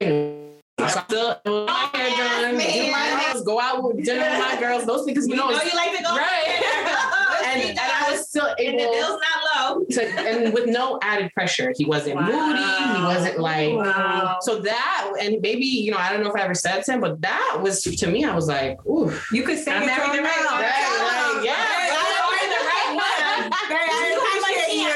[0.00, 0.45] in.
[0.92, 0.92] Forty.
[0.92, 3.32] So still do my hair done, do my man.
[3.32, 4.84] nails, go out with dinner with my girls.
[4.86, 7.42] Those things, you You know, know you like to go right.
[7.46, 9.84] and, and I was still and the able bill's not low.
[9.84, 11.72] to, and with no added pressure.
[11.76, 12.62] He wasn't moody.
[12.62, 13.74] He wasn't like.
[13.74, 14.38] Wow.
[14.40, 17.00] So that, and maybe you know, I don't know if I ever said to him,
[17.00, 18.24] but that was to me.
[18.24, 20.60] I was like, ooh, You could say I it married to right now.
[20.60, 21.52] Right, Tell yeah.
[21.52, 22.02] Right, I
[22.34, 23.50] married the right one.
[23.50, 24.92] Right, I You have my appreciate you.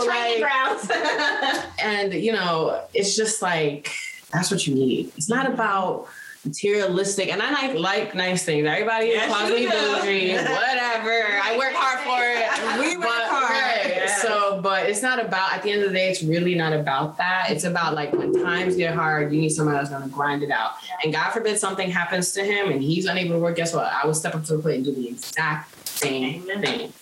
[0.00, 0.90] So training like, grounds.
[1.82, 3.90] and you know, it's just like
[4.32, 5.12] that's what you need.
[5.16, 6.06] It's not about
[6.44, 8.66] materialistic, and I like like nice things.
[8.66, 11.40] Everybody Yes, calls me bougie, whatever.
[11.42, 12.80] I work hard for it.
[12.80, 13.50] We work But- hard.
[13.50, 13.96] right.
[13.96, 14.16] Yeah.
[14.18, 15.52] So, but it's not about.
[15.52, 17.48] At the end of the day, it's really not about that.
[17.50, 20.50] It's about like when times get hard, you need somebody that's going to grind it
[20.50, 20.72] out.
[21.02, 23.56] And God forbid something happens to him and he's unable to work.
[23.56, 23.84] Guess what?
[23.86, 26.92] I will step up to the plate and do the exact same thing.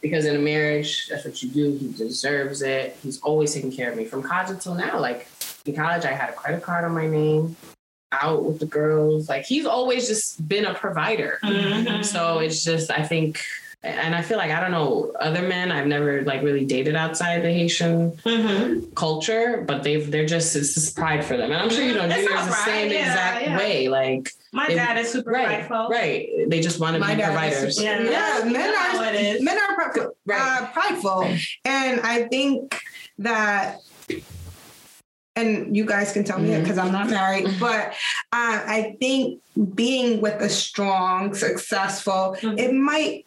[0.00, 1.72] Because in a marriage, that's what you do.
[1.72, 2.96] He deserves it.
[3.02, 4.98] He's always taking care of me from college until now.
[5.00, 5.28] Like
[5.66, 7.56] in college, I had a credit card on my name,
[8.12, 9.28] out with the girls.
[9.28, 11.38] Like he's always just been a provider.
[11.42, 12.04] Mhm.
[12.04, 13.40] So it's just, I think,
[13.84, 15.70] and I feel like I don't know other men.
[15.70, 18.92] I've never like really dated outside the Haitian Mhm.
[18.96, 21.52] culture, but they've they're just it's just pride for them.
[21.52, 23.56] And I'm sure you know It's Junior's all the same yeah, exact yeah.
[23.56, 23.88] way.
[23.88, 25.88] Like My If- dad is super right, prideful.
[25.90, 26.28] right.
[26.48, 27.76] They just want to My be dad is providers.
[27.76, 28.10] super- Yeah.
[28.10, 29.42] Yeah, men You know are it is.
[29.42, 30.40] men are prideful, Right.
[30.40, 31.28] uh, prideful,
[31.64, 32.80] and I think
[33.18, 33.78] that.
[35.36, 37.90] And you guys can tell me it because I'm not married, but
[38.32, 39.40] uh, I think
[39.76, 42.58] being with a strong, successful, Mhm.
[42.58, 43.24] it might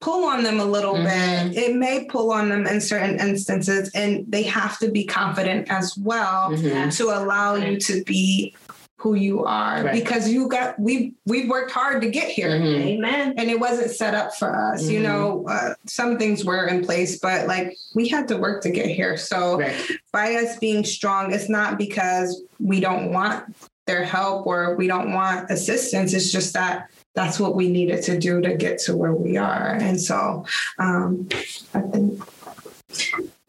[0.00, 1.52] pull on them a little Mhm.
[1.52, 1.62] bit.
[1.64, 5.96] It may pull on them in certain instances, and they have to be confident as
[5.96, 6.96] well Mhm.
[6.96, 8.54] to allow you to be
[9.00, 9.92] who you are Right.
[9.92, 12.80] because you got we we've worked hard to get here Mhm.
[12.98, 13.34] Amen.
[13.36, 15.02] and it wasn't set up for us you Mhm.
[15.04, 18.86] know uh, some things were in place but like we had to work to get
[18.86, 19.72] here so Right.
[20.12, 23.44] by us being strong it's not because we don't want
[23.86, 28.18] their help or we don't want assistance it's just that that's what we needed to
[28.18, 30.44] do to get to where we are and so
[30.78, 31.28] um
[31.74, 32.22] i think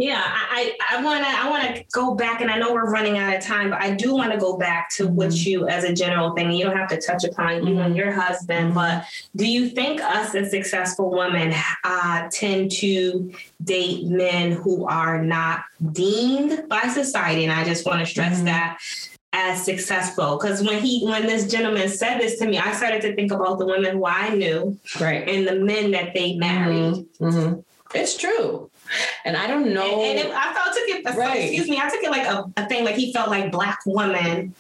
[0.01, 3.41] Yeah, I, I wanna I wanna go back, and I know we're running out of
[3.43, 6.51] time, but I do want to go back to what you, as a general thing.
[6.51, 9.03] You don't have to touch upon you and your husband, but
[9.35, 11.53] do you think us as successful women
[11.83, 13.33] uh, tend to
[13.63, 17.43] date men who are not deemed by society?
[17.43, 18.45] And I just want to stress Mhm.
[18.45, 18.77] that
[19.33, 23.15] as successful because when he when this gentleman said this to me i started to
[23.15, 25.27] think about the women who i knew Right.
[25.29, 27.33] and the men that they married Mhm.
[27.33, 27.63] Mhm.
[27.95, 28.69] It's true.
[29.25, 29.99] And I don't know.
[30.03, 31.17] And, and it, I felt took it.
[31.17, 31.45] Right.
[31.45, 31.79] Excuse me.
[31.81, 32.85] I took it like a, a thing.
[32.85, 34.53] Like he felt like black women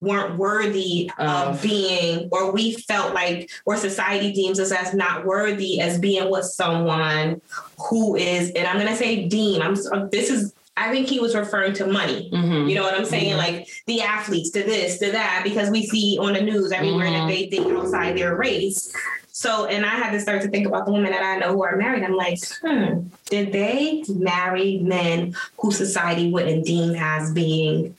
[0.00, 5.26] weren't worthy of Of- being, or we felt like, or society deems us as not
[5.26, 7.40] worthy as being with someone
[7.88, 8.50] who is.
[8.50, 9.62] And I'm gonna say deem.
[9.62, 9.74] I'm.
[10.10, 10.52] This is.
[10.80, 12.30] I think he was referring to money.
[12.32, 12.68] Mhm.
[12.68, 13.36] You know what I'm saying?
[13.36, 17.12] Like the athletes, to this, to that, because we see on the news everywhere Mhm.
[17.18, 18.92] that they think outside their race.
[19.32, 21.62] So, and I had to start to think about the women that I know who
[21.64, 22.02] are married.
[22.04, 27.94] I'm like, hmm, did they marry men who society wouldn't deem as being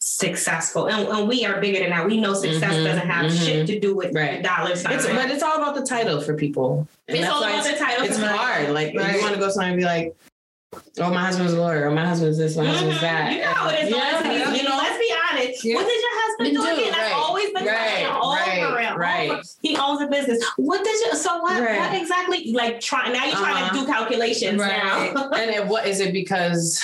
[0.00, 0.86] successful?
[0.86, 2.06] And, and we are bigger than that.
[2.06, 3.44] We know success Mhm, doesn't have mhm.
[3.44, 4.42] shit to do with Right.
[4.42, 4.94] dollar sign.
[4.94, 6.88] It's, but it's all about the title for people.
[7.06, 8.04] And It's all about the title.
[8.06, 8.70] It's hard.
[8.70, 9.16] Like Right.
[9.16, 10.14] you want to go somewhere and be like,
[10.98, 11.90] "Oh, my husband's a lawyer.
[11.90, 12.56] My husband's this.
[12.56, 13.00] My husband's Mhm.
[13.00, 13.90] that." You know how it is.
[13.90, 14.76] Yeah, you know.
[14.76, 15.64] let's be honest.
[15.64, 15.74] Yeah.
[15.76, 16.92] What did your husband do do, again?
[16.92, 17.12] That's right.
[17.12, 19.30] always the Right, all right, over and right.
[19.30, 19.42] over.
[19.62, 20.44] He owns a business.
[20.56, 21.14] What did you?
[21.16, 21.60] So what?
[21.62, 21.78] Right.
[21.78, 22.52] What exactly?
[22.52, 23.24] Like trying now?
[23.24, 23.74] You're trying Uh-huh.
[23.74, 24.76] to do calculations Right.
[25.14, 25.30] now.
[25.30, 26.82] and it, what is it because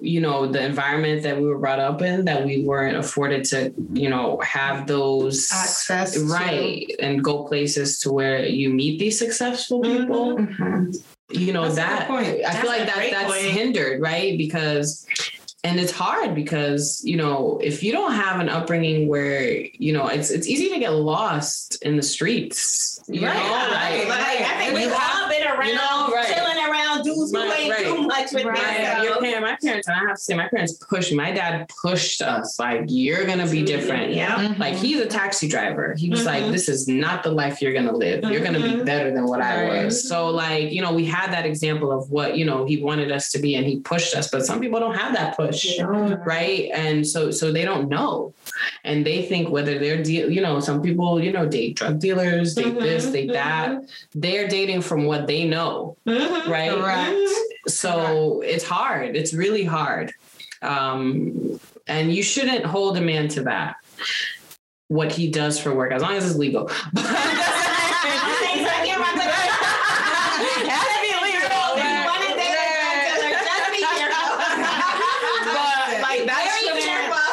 [0.00, 3.72] you know the environment that we were brought up in that we weren't afforded to
[3.92, 9.18] you know have those Access to- right and go places to where you meet these
[9.18, 10.96] successful people Mhm.
[11.30, 12.26] You know That's that point.
[12.26, 13.44] i That's feel like that that's point.
[13.44, 15.06] hindered right because
[15.64, 20.06] and it's hard because you know if you don't have an upbringing where you know
[20.06, 23.42] it's it's easy to get lost in the streets you right, know
[23.74, 24.40] right, like.
[24.40, 26.26] I think you we've have- all been around, you know, right.
[27.26, 27.84] Chilling around dudes Right, ain't right.
[27.96, 28.58] too much with Right.
[28.58, 28.98] right.
[28.98, 31.12] my, your parent, my parents, and I have to say, my parents pushed.
[31.14, 32.58] My dad pushed us.
[32.58, 34.12] Like, you're gonna be different.
[34.14, 34.36] Yeah.
[34.36, 34.58] Mhm.
[34.58, 35.94] Like he's a taxi driver.
[35.96, 36.52] He was like, Mhm.
[36.52, 38.24] "This is not the life you're gonna live.
[38.24, 38.84] You're gonna be Mhm.
[38.84, 42.36] better than what I was." So, like, you know, we had that example of what
[42.36, 44.28] you know he wanted us to be, and he pushed us.
[44.30, 46.70] But some people don't have that push, right?
[46.72, 48.32] And so, so they don't know,
[48.84, 52.54] and they think whether they're, de- you know, some people, you know, date drug dealers,
[52.54, 53.82] date this, date that.
[54.14, 56.48] They're dating from what they know, Mhm.
[56.48, 56.70] right?
[57.66, 59.16] So it's hard.
[59.16, 60.12] It's really hard.
[60.62, 63.76] Um, and you shouldn't hold a man to that.
[64.88, 66.70] What he does for work, as long as it's legal.
[68.50, 68.90] Exactly.
[68.90, 71.76] It has to be legal.
[71.76, 74.32] If you want to date a drug dealer, just be careful.
[75.44, 77.28] But like that Very shouldn't, careful.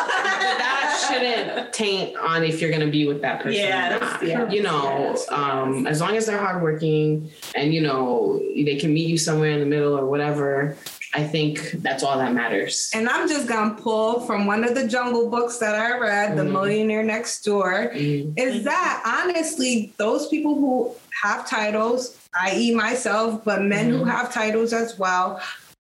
[0.60, 3.60] that shouldn't taint on if you're gonna be with that person.
[3.62, 4.24] Yeah, or that's- not.
[4.28, 4.50] yeah.
[4.50, 9.18] You know, um, as long as they're hardworking and you know they can meet you
[9.18, 10.78] somewhere in the middle or whatever,
[11.14, 12.90] I think that's all that matters.
[12.94, 16.44] And I'm just gonna pull from one of the jungle books that I read, The
[16.44, 16.52] Mhm.
[16.54, 18.40] Millionaire Next Door, Mhm.
[18.40, 20.92] is that honestly, those people who
[21.24, 24.12] have titles, i.e., myself, but men who Mhm.
[24.12, 25.42] have titles as well,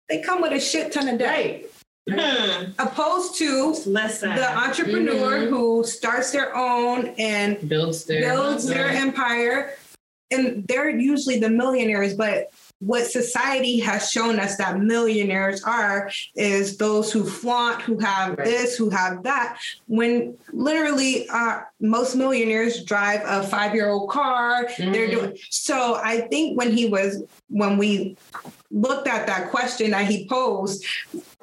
[0.10, 1.30] they come with a shit ton of debt.
[1.30, 1.66] Right.
[2.10, 2.72] Hmm.
[2.80, 4.36] Opposed to Listen.
[4.36, 5.50] the entrepreneur Mhm.
[5.50, 9.76] who starts their own and Builds their builds their empire.
[10.32, 12.50] And they're usually the millionaires, but
[12.80, 18.46] what society has shown us that millionaires are is those who flaunt, who have Right.
[18.46, 19.60] this, who have that.
[19.88, 25.12] When literally uh, most millionaires drive a five year old car, they're Mhm.
[25.12, 26.00] doing so.
[26.04, 28.18] I think when he was, when we
[28.72, 30.86] looked at that question that he posed,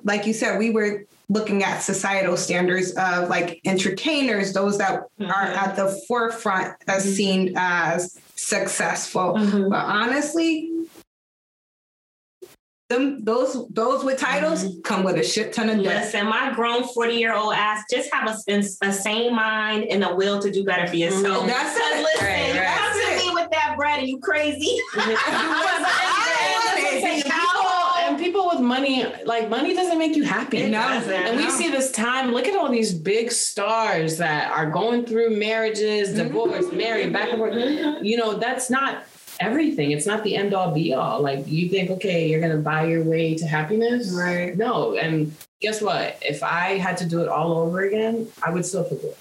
[0.04, 5.06] like you said, we were looking at societal standards of like entertainers, those that are
[5.20, 5.30] Mhm.
[5.56, 7.14] at the forefront as Mhm.
[7.16, 9.34] seen as successful.
[9.34, 9.68] Mhm.
[9.68, 10.70] But honestly,
[12.88, 16.04] them those those with titles come with a shit ton of debt.
[16.04, 20.14] Listen, my grown 40 year old ass just have a, a sane mind and a
[20.14, 21.44] will to do better for yourself.
[21.44, 21.48] Mhm.
[21.48, 22.02] That's it.
[22.02, 22.78] listen, Right, right.
[22.78, 24.78] come to me with that bread and you crazy.
[27.04, 30.58] I And people, and people with money, like money doesn't make you happy.
[30.58, 31.12] It doesn't.
[31.12, 31.50] And we No.
[31.50, 36.28] see this time, look at all these big stars that are going through marriages, mm-hmm.
[36.28, 37.54] divorce, married, back and forth.
[38.02, 39.04] You know, that's not
[39.40, 39.90] everything.
[39.92, 41.20] It's not the end all be all.
[41.20, 44.10] Like you think, okay, you're gonna buy your way to happiness.
[44.12, 44.56] Right.
[44.56, 44.96] No.
[44.96, 46.16] And guess what?
[46.22, 49.16] If I had to do it all over again, I would still pick it.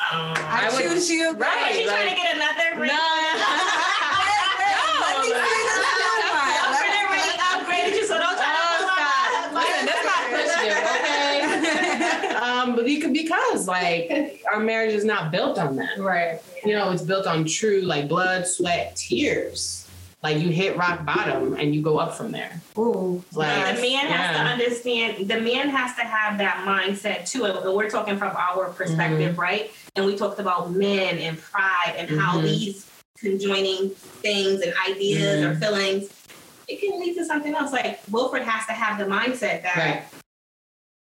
[0.00, 0.32] Oh.
[0.36, 1.32] I, I would- choose you.
[1.34, 1.74] Right.
[1.74, 2.90] Are you trying to get another ring?
[2.90, 2.98] Let
[5.20, 6.88] me see this I'm number.
[6.88, 9.50] gonna really upgrade you, so don't try Oh, to stop.
[9.50, 9.58] pull out.
[9.58, 12.34] Listen, that's not pushing it, okay?
[12.36, 15.98] um, but you could because like our marriage is not built on that.
[15.98, 16.40] Right.
[16.64, 19.84] You know, it's built on true like blood, sweat, tears.
[20.20, 22.60] Like you hit rock bottom and you go up from there.
[22.76, 23.22] Ooh.
[23.32, 27.72] Like the man has to understand the man has to have that mindset too and
[27.74, 29.40] we're talking from our perspective Mm-hmm.
[29.40, 32.42] right and we talked about men and pride and how Mhm.
[32.42, 35.52] these conjoining things and ideas Mm-hmm.
[35.52, 36.08] or feelings
[36.66, 40.02] it can lead to something else like Wilfred has to have the mindset that Right.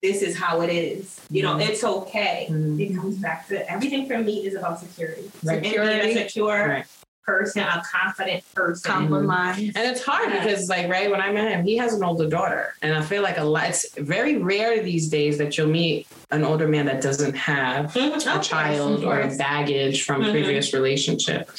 [0.06, 1.68] This is how it is you know Mhm.
[1.70, 2.80] it's okay Mhm.
[2.84, 5.64] it comes back to everything for me is about security Right.
[5.64, 6.86] so being a secure Right.
[7.26, 9.58] person a confident person Compromise.
[9.78, 10.44] And it's hard Yeah.
[10.44, 13.24] because, like, right when I met him, he has an older daughter, and I feel
[13.24, 13.70] like a lot.
[13.70, 17.84] It's very rare these days that you'll meet an older man that doesn't have
[18.38, 20.32] a child or a baggage from Mhm.
[20.36, 21.50] previous relationship.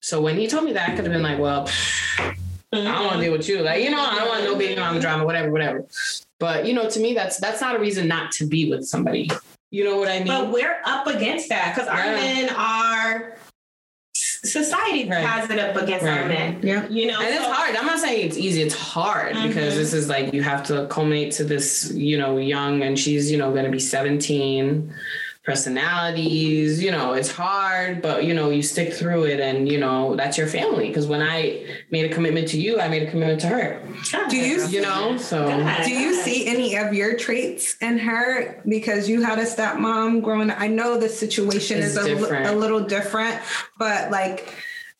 [0.00, 1.68] So when he told me that, I could have been like, well,
[2.18, 2.34] I
[2.72, 3.58] don't want to deal with you.
[3.62, 5.84] Like, you know, I don't want no baby mama drama, whatever, whatever.
[6.40, 9.30] But you know, to me, that's that's not a reason not to be with somebody.
[9.70, 10.28] You know what I mean?
[10.28, 12.12] But we're up against that because our Yeah.
[12.14, 13.36] men are
[14.14, 15.18] society Right.
[15.18, 16.60] has it up against our men.
[16.62, 16.86] Yeah.
[16.88, 17.76] You know, and it's hard.
[17.76, 18.62] I'm not saying it's easy.
[18.62, 19.76] It's hard because Mhm.
[19.76, 23.36] this is like you have to culminate to this, you know, young, and she's, you
[23.36, 24.92] know, going to be 17.
[25.48, 30.14] Personalities, you know, it's hard, but you know, you stick through it, and you know,
[30.16, 30.88] that's your family.
[30.88, 33.82] Because when I made a commitment to you, I made a commitment to her.
[34.28, 35.84] Do you You know, so God.
[35.84, 40.50] Do you see any of your traits in her because you had a stepmom growing
[40.50, 40.60] up?
[40.60, 42.46] I know the situation It's is a, li- different.
[42.46, 43.40] a little different,
[43.78, 44.52] but like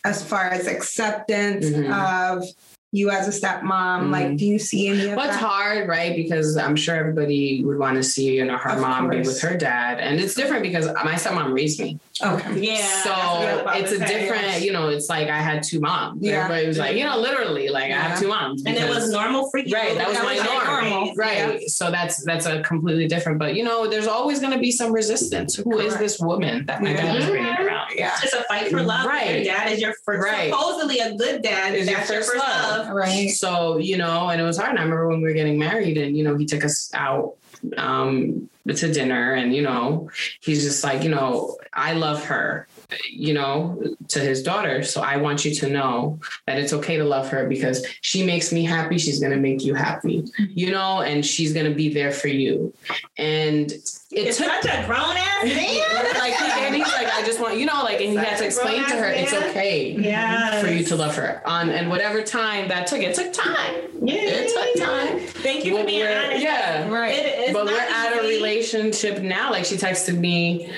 [0.05, 2.39] as far as acceptance Mhm.
[2.39, 2.45] of
[2.91, 4.11] you as a stepmom, Mhm.
[4.11, 5.45] like do you see any of Well, it's that?
[5.45, 6.17] hard, right?
[6.17, 9.39] Because I'm sure everybody would want to see, you know, her Of mom be with
[9.43, 9.99] her dad.
[10.01, 11.99] And it's different because my stepmom raised me.
[12.25, 12.61] Okay.
[12.61, 12.79] Yeah.
[12.79, 14.21] that's what I was so it's a say.
[14.21, 16.19] different, you know, it's like I had two moms.
[16.23, 16.45] Yeah.
[16.45, 18.63] Everybody was like, you know, literally, like I have two moms.
[18.65, 19.73] And it was normal for you.
[19.75, 20.89] Right, that was That my was norm.
[20.91, 21.15] normal.
[21.15, 21.69] Right.
[21.69, 23.39] So that's that's a completely different.
[23.39, 25.57] But you know, there's always gonna be some resistance.
[25.57, 25.99] Who is Correct.
[26.01, 27.31] this woman that my dad is Mhm.
[27.31, 27.78] bringing around?
[27.95, 28.17] Yeah.
[28.23, 29.07] It's a fight for love.
[29.07, 29.45] Right.
[29.45, 30.51] Your dad is your first, Right.
[30.51, 31.75] supposedly a good dad.
[31.75, 32.89] Is your That's first love.
[32.91, 33.31] Right.
[33.31, 34.71] So, you know, and it was hard.
[34.71, 37.35] And I remember when we were getting married and, you know, he took us out
[37.77, 40.11] um to dinner and, you know,
[40.41, 42.69] he's just like, you know, I love her,
[43.11, 44.83] you know, to his daughter.
[44.83, 48.53] So I want you to know that it's okay to love her because she makes
[48.53, 48.99] me happy.
[48.99, 52.75] She's gonna make you happy, you know, and she's gonna be there for you.
[53.17, 53.73] And
[54.19, 56.05] it It's took such a grown ass man.
[56.19, 58.85] like and he's like, I just want, you know, like, and he had to explain
[58.85, 60.63] to her, it's okay Yes.
[60.63, 63.01] for you to love her on and whatever time that took.
[63.01, 63.75] It took time.
[64.03, 64.15] Yeah.
[64.17, 65.21] It took time.
[65.21, 66.43] Thank you for being honest.
[66.43, 66.89] yeah.
[66.89, 67.15] Right.
[67.19, 69.51] It but we're at a relationship now.
[69.51, 70.73] Like she texted me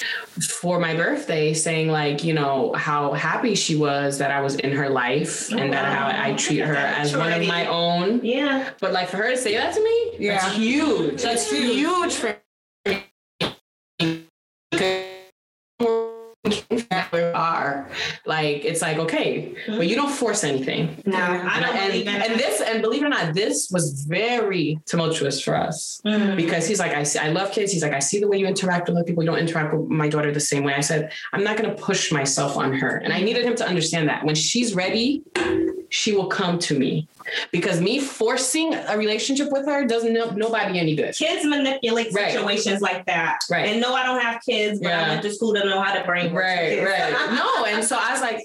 [0.60, 4.72] for my birthday saying like, you know, how happy she was that I was in
[4.72, 8.24] her life oh, and that how I treat her as one of my own.
[8.24, 8.70] Yeah.
[8.80, 10.38] But like for her to say that to me, Yeah.
[10.40, 11.22] that's huge.
[11.22, 12.36] That's huge for
[17.70, 17.88] are
[18.26, 21.02] like it's like okay but you don't force anything.
[21.06, 24.78] No, I don't and, believe and this and believe it or not this was very
[24.86, 26.00] tumultuous for us.
[26.06, 26.36] Mhm.
[26.36, 27.72] because he's like I see I love kids.
[27.72, 29.22] He's like I see the way you interact with other people.
[29.22, 30.74] You don't interact with my daughter the same way.
[30.74, 32.96] I said I'm not going to push myself on her.
[33.04, 34.24] And I needed him to understand that.
[34.24, 35.22] When she's ready
[35.90, 37.06] she will come to me
[37.50, 42.32] because me forcing a relationship with her doesn't no, nobody any good Kids manipulate Right.
[42.32, 43.40] situations like that.
[43.50, 43.68] Right.
[43.68, 45.04] And no, I don't have kids, but Yeah.
[45.04, 46.32] I went to school to know how to bring.
[46.32, 46.86] right kids.
[46.88, 48.40] right no and so I was like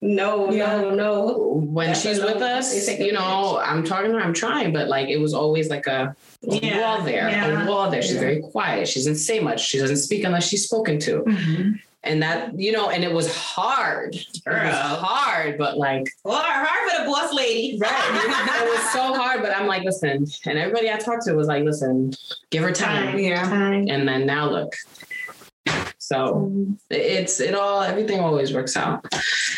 [0.00, 1.38] No, no, no.
[1.72, 4.72] when That's she's with us, They take you know, I'm talking to her, I'm trying,
[4.72, 6.14] but like it was always like a,
[6.50, 7.64] a Yeah, wall there, yeah.
[7.64, 8.02] a wall there.
[8.02, 8.20] She's Yeah.
[8.20, 8.88] very quiet.
[8.88, 9.64] She doesn't say much.
[9.66, 11.22] She doesn't speak unless she's spoken to.
[11.22, 11.80] Mhm.
[12.04, 14.14] And that, you know, and it was hard.
[14.14, 17.76] It was hard, but like, Or hard for the boss lady.
[17.82, 18.60] right.
[18.62, 20.24] it was so hard, but I'm like, listen.
[20.46, 22.12] And everybody I talked to was like, listen,
[22.50, 23.18] give her time.
[23.18, 23.42] Yeah.
[23.42, 23.88] Time.
[23.88, 24.72] And then now look.
[26.12, 26.50] So
[26.88, 29.04] it's, it all, everything always works out.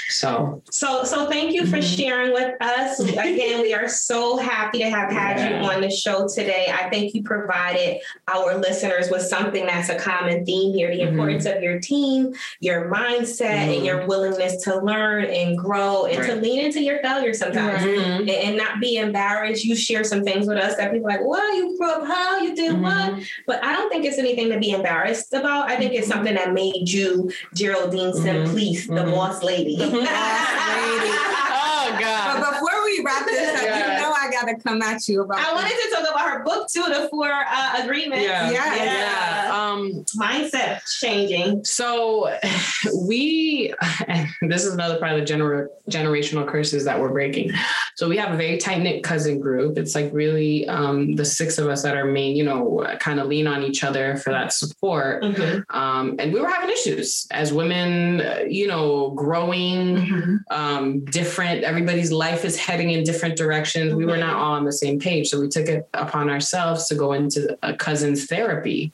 [0.08, 1.96] So So, so thank you for Mhm.
[1.96, 2.98] sharing with us.
[2.98, 6.66] Again, we are so happy to have had you on the show today.
[6.76, 11.08] I think you provided our listeners with something that's a common theme here: the Mhm.
[11.10, 13.76] importance of your team, your mindset, Mhm.
[13.76, 17.84] and your willingness to learn and grow, and to lean into your failures sometimes.
[17.84, 17.96] Right.
[17.96, 18.20] Mhm.
[18.22, 19.64] And and not be embarrassed.
[19.64, 22.38] You share some things with us that people are like, well, you grew up how
[22.40, 23.12] you did what?
[23.14, 23.24] Mhm.
[23.46, 25.70] But I don't think it's anything to be embarrassed about.
[25.70, 28.22] I think it's something that made you Geraldine Mhm.
[28.22, 29.12] Simplice, the Mhm.
[29.14, 29.76] boss lady.
[29.76, 30.00] The boss lady.
[31.52, 32.40] oh God.
[32.40, 33.99] But before we wrap this up, Yeah.
[34.40, 36.68] You know I gotta come at you about I wanted to talk about her book
[36.68, 38.24] too, the four uh, agreements.
[38.24, 38.50] yeah.
[38.50, 38.74] Yeah.
[38.76, 39.50] Yeah.
[39.52, 41.64] Um, Mindset changing.
[41.64, 42.32] So
[43.08, 43.74] we,
[44.06, 47.52] and this is another part of the gener- generational curses that we're breaking.
[47.96, 49.76] So we have a very tight knit cousin group.
[49.78, 53.26] It's like really um, the six of us that are main, you know, kind of
[53.26, 55.22] lean on each other for that support.
[55.70, 60.38] Um, and we were having issues as women, uh, you know, growing, Mhm.
[60.50, 61.62] um, different.
[61.64, 63.94] Everybody's life is heading in different directions.
[63.94, 66.94] We were not all on the same page, so we took it upon ourselves to
[66.94, 68.92] go into a cousin's therapy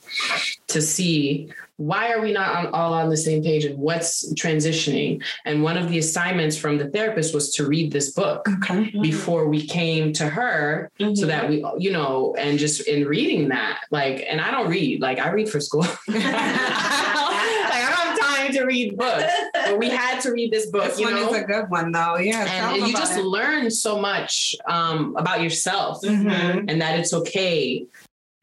[0.69, 5.23] to see why are we not on, all on the same page and what's transitioning.
[5.45, 8.91] And one of the assignments from the therapist was to read this book Okay.
[9.03, 11.27] before we came to her so mm-hmm.
[11.27, 15.19] that we you know and just in reading that like and i don't read like
[15.19, 20.21] i read for school like i don't have time to read books but we had
[20.21, 22.17] to read this book This you one know is a good one though.
[22.17, 22.73] Yeah.
[22.73, 23.25] and, you just it.
[23.25, 26.65] learn so much um, about yourself Mhm.
[26.69, 27.85] and that it's okay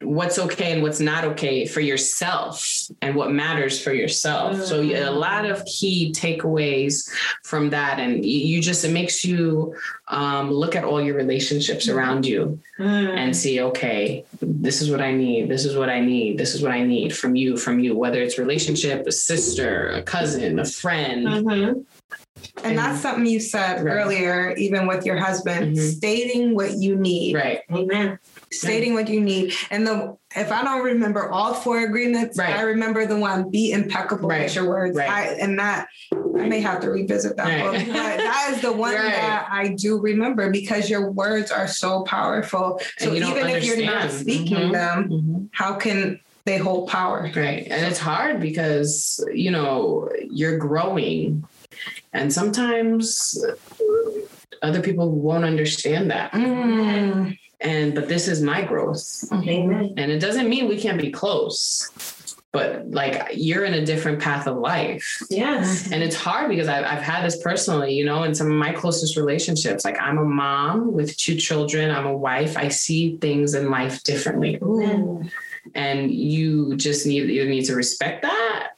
[0.04, 4.62] what's okay and what's not okay for yourself and what matters for yourself.
[4.62, 7.08] So a lot of key takeaways
[7.42, 9.74] from that, and you just it makes you
[10.08, 15.12] um, look at all your relationships around you and see, okay, this is what I
[15.12, 15.48] need.
[15.48, 16.38] This is what I need.
[16.38, 17.96] This is what I need from you, from you.
[17.96, 21.26] Whether it's relationship, a sister, a cousin, a friend.
[21.26, 21.84] Mhm.
[22.62, 23.92] And that's something you said Right.
[23.92, 25.96] earlier, even with your husband, Mhm.
[25.96, 27.34] stating what you need.
[27.34, 27.60] Right.
[27.72, 28.18] Amen.
[28.58, 29.52] Stating what you need.
[29.70, 32.54] And the if I don't remember all four agreements, Right.
[32.56, 34.42] I remember the one be impeccable Right.
[34.44, 34.96] with your words.
[34.96, 35.08] Right.
[35.08, 37.74] I, and that I may have to revisit that book.
[37.86, 42.80] But that is the one that I do remember because your words are so powerful.
[42.98, 44.20] So even don't if you're not understand.
[44.22, 44.72] speaking Mhm.
[44.72, 45.48] them, Mhm.
[45.52, 47.30] how can they hold power?
[47.34, 47.66] Right.
[47.70, 51.44] And it's hard because, you know, you're growing.
[52.12, 53.42] And sometimes
[54.62, 56.32] other people won't understand that.
[56.32, 57.38] Mm.
[57.64, 59.24] And, but this is my growth.
[59.32, 59.94] Amen.
[59.96, 61.90] And it doesn't mean we can't be close,
[62.52, 65.22] but like you're in a different path of life.
[65.30, 65.90] Yes.
[65.90, 68.72] And it's hard because I've, I've had this personally, you know, in some of my
[68.72, 69.84] closest relationships.
[69.84, 72.56] Like I'm a mom with two children, I'm a wife.
[72.56, 74.58] I see things in life differently.
[74.62, 75.32] Amen.
[75.74, 78.73] and you just need you need to respect that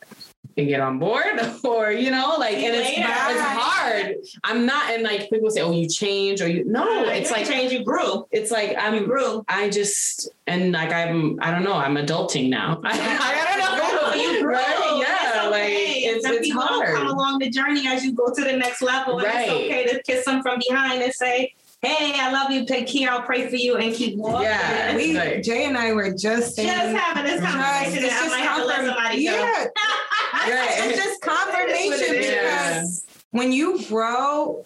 [0.58, 1.24] and get on board
[1.64, 5.70] or you know like and it's, it's hard i'm not and like people say oh
[5.70, 7.72] you change or you no it's You like change.
[7.72, 8.26] You grew.
[8.30, 9.44] it's like i'm grew.
[9.48, 14.22] i just and like i'm i don't know i'm adulting now i, I don't know
[14.22, 14.54] You grew.
[14.54, 18.12] right yeah It's like it's, Some it's people hard come along the journey as you
[18.12, 19.18] go to the next level.
[19.18, 19.48] And Right.
[19.48, 21.52] it's okay to kiss them from behind and say,
[21.82, 22.64] "Hey, I love you.
[22.64, 23.10] Take care.
[23.10, 24.42] I'll pray for you," and keep walking.
[24.46, 24.96] Yeah.
[24.96, 25.42] We Right.
[25.42, 28.80] Jay and I were just saying Just having this conversation, it's just have to let
[28.86, 29.64] confirm- yeah,
[30.44, 30.68] Right.
[30.78, 32.30] it's just confirmation It is what it is.
[32.30, 34.64] because when you grow,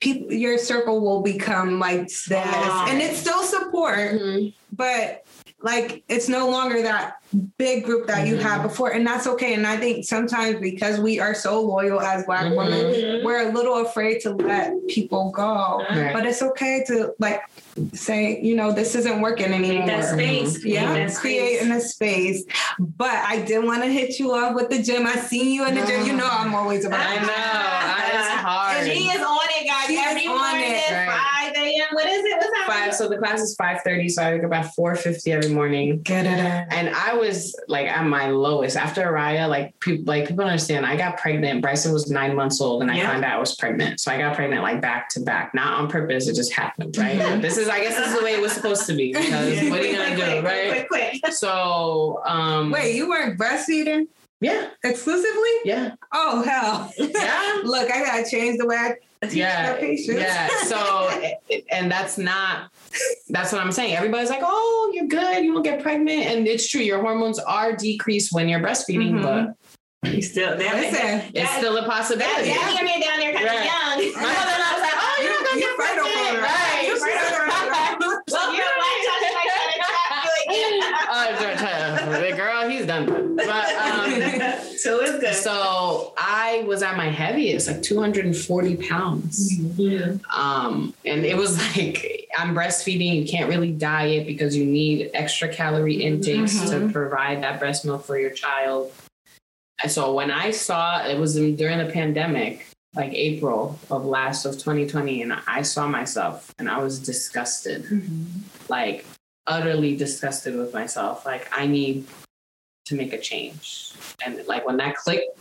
[0.00, 4.54] people your circle will become like that, and it's still support, Mhm.
[4.72, 5.24] but
[5.60, 7.16] like it's no longer that
[7.58, 8.42] big group that you Mhm.
[8.42, 9.54] had before, and that's okay.
[9.54, 12.56] And I think sometimes because we are so loyal as Black Mhm.
[12.56, 15.82] women, we're a little afraid to let people go.
[15.90, 16.12] Right.
[16.12, 17.42] But it's okay to like
[17.92, 19.86] say, you know, this isn't working anymore.
[19.86, 20.64] That space.
[20.64, 21.18] Yeah, Make that space.
[21.20, 22.44] creating a space.
[22.78, 25.06] But I did want to hit you up with the gym.
[25.06, 26.06] I seen you in the gym.
[26.06, 28.18] You know I'm always about I know.
[28.18, 28.76] It's hard.
[28.78, 29.86] And she is on it, guys.
[29.88, 30.76] She Every on morning, it.
[30.76, 30.87] at 5 a.m.
[31.92, 32.36] What is it?
[32.36, 32.94] What's Five.
[32.94, 34.10] So the class is five thirty.
[34.10, 36.00] So I wake up at four fifty every morning.
[36.02, 36.38] Get it.
[36.70, 39.48] And I was like at my lowest after Araya.
[39.48, 40.84] Like people, like people understand.
[40.84, 41.62] I got pregnant.
[41.62, 43.10] Bryson was nine months old, and I Yeah.
[43.10, 44.00] found out I was pregnant.
[44.00, 46.28] So I got pregnant like back to back, not on purpose.
[46.28, 47.40] It just happened, right?
[47.40, 49.12] This is, I guess, this is the way it was supposed to be.
[49.18, 50.68] Because what are you gonna do, quick, right?
[50.70, 51.32] Quick, quick, quick.
[51.32, 54.08] So, um, Wait, you weren't breastfeeding
[54.40, 55.50] yeah, exclusively?
[55.64, 56.92] yeah, Oh hell.
[56.98, 57.60] yeah.
[57.64, 60.48] Look, I gotta change the way I teach yeah, yeah.
[60.64, 61.10] So,
[61.72, 62.70] and that's not.
[63.28, 63.94] That's what I'm saying.
[63.94, 65.44] Everybody's like, "Oh, you're good.
[65.44, 66.80] You won't get pregnant," and it's true.
[66.80, 69.22] Your hormones are decreased when you're breastfeeding, Mhm.
[69.22, 69.54] but
[70.12, 70.72] You still there?
[70.74, 72.50] Listen, it's still a That, possibility.
[72.50, 73.66] that area down there kind of Right.
[73.66, 74.22] young.
[74.22, 76.42] My mother-in-law was like, "Oh, you're not gonna You get fertile pregnant, for it.
[76.46, 78.22] right?" You She's fertile like, for it.
[78.30, 80.74] Well, you're a black child, you might try to trap you again.
[81.10, 82.22] Oh, don't tell-
[82.88, 83.06] that.
[83.06, 85.34] But um, so it's good.
[85.34, 89.58] so I was at my heaviest, like 240 pounds.
[90.34, 93.22] Um, and it was like I'm breastfeeding.
[93.22, 98.04] You can't really diet because you need extra calorie intakes to provide that breast milk
[98.04, 98.92] for your child.
[99.82, 104.44] And so when I saw it was in, during the pandemic, like April of last
[104.44, 107.86] of 2020, and I saw myself and I was disgusted,
[108.68, 109.04] like
[109.46, 111.24] utterly disgusted with myself.
[111.24, 112.06] Like I need
[112.88, 113.92] to make a change.
[114.24, 115.38] And like when that clicked,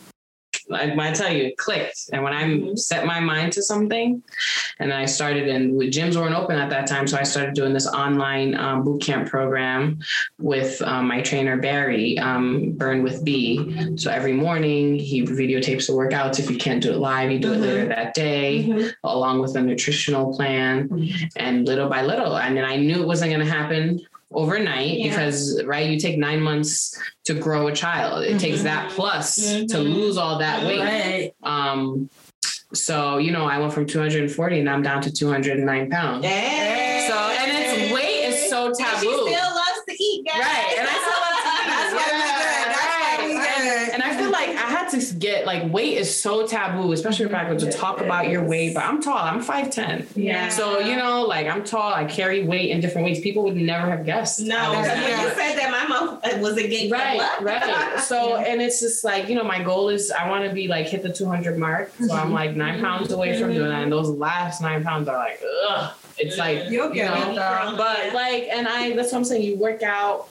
[0.69, 2.09] like when I tell you, it clicked.
[2.11, 4.21] And when I set my mind to something,
[4.79, 7.87] and I started, and gyms weren't open at that time, so I started doing this
[7.87, 9.99] online um, boot camp program
[10.39, 13.95] with um, my trainer Barry, um, Burn with B.
[13.97, 16.39] So every morning he videotapes the workouts.
[16.39, 19.61] If you can't do it live, you do it later that day, along with a
[19.61, 22.37] nutritional plan, and little by little.
[22.37, 25.09] And then I knew it wasn't going to happen overnight Yeah.
[25.09, 29.65] because right you take nine months to grow a child it takes that plus to
[29.65, 29.93] Mhm.
[29.95, 31.31] lose all that weight Right.
[31.43, 32.09] um
[32.73, 37.07] so you know i went from 240 and i'm down to 209 pounds Hey.
[37.09, 40.41] so and it's weight is so And she taboo still loves to eat, guys.
[40.41, 41.67] Right, and I still love to eat.
[41.71, 42.67] That's why we good.
[42.67, 43.93] That's why we good.
[43.93, 47.33] and I feel like I had to get like weight is so taboo, especially if
[47.33, 48.73] I go to talk about your weight.
[48.73, 49.17] But I'm tall.
[49.17, 50.07] I'm five ten.
[50.15, 50.49] Yeah.
[50.49, 51.93] So you know, like I'm tall.
[51.93, 53.19] I carry weight in different ways.
[53.19, 54.41] People would never have guessed.
[54.41, 56.91] No, I was because that when you said that, my mouth uh, was a gate.
[56.91, 57.99] Right, right.
[57.99, 60.87] So, and it's just like, you know, my goal is I want to be like
[60.87, 61.91] hit the 200 mark.
[61.99, 63.83] So I'm like nine pounds away from doing that.
[63.83, 65.93] And those last nine pounds are like, ugh.
[66.19, 69.43] It's like, You'll you know, but like, and I, that's what I'm saying.
[69.43, 70.29] You work out,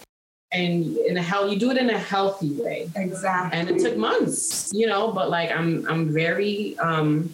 [0.53, 3.59] and in a health you do it in a healthy way Exactly.
[3.59, 7.32] and it took months you know but like i'm i'm very um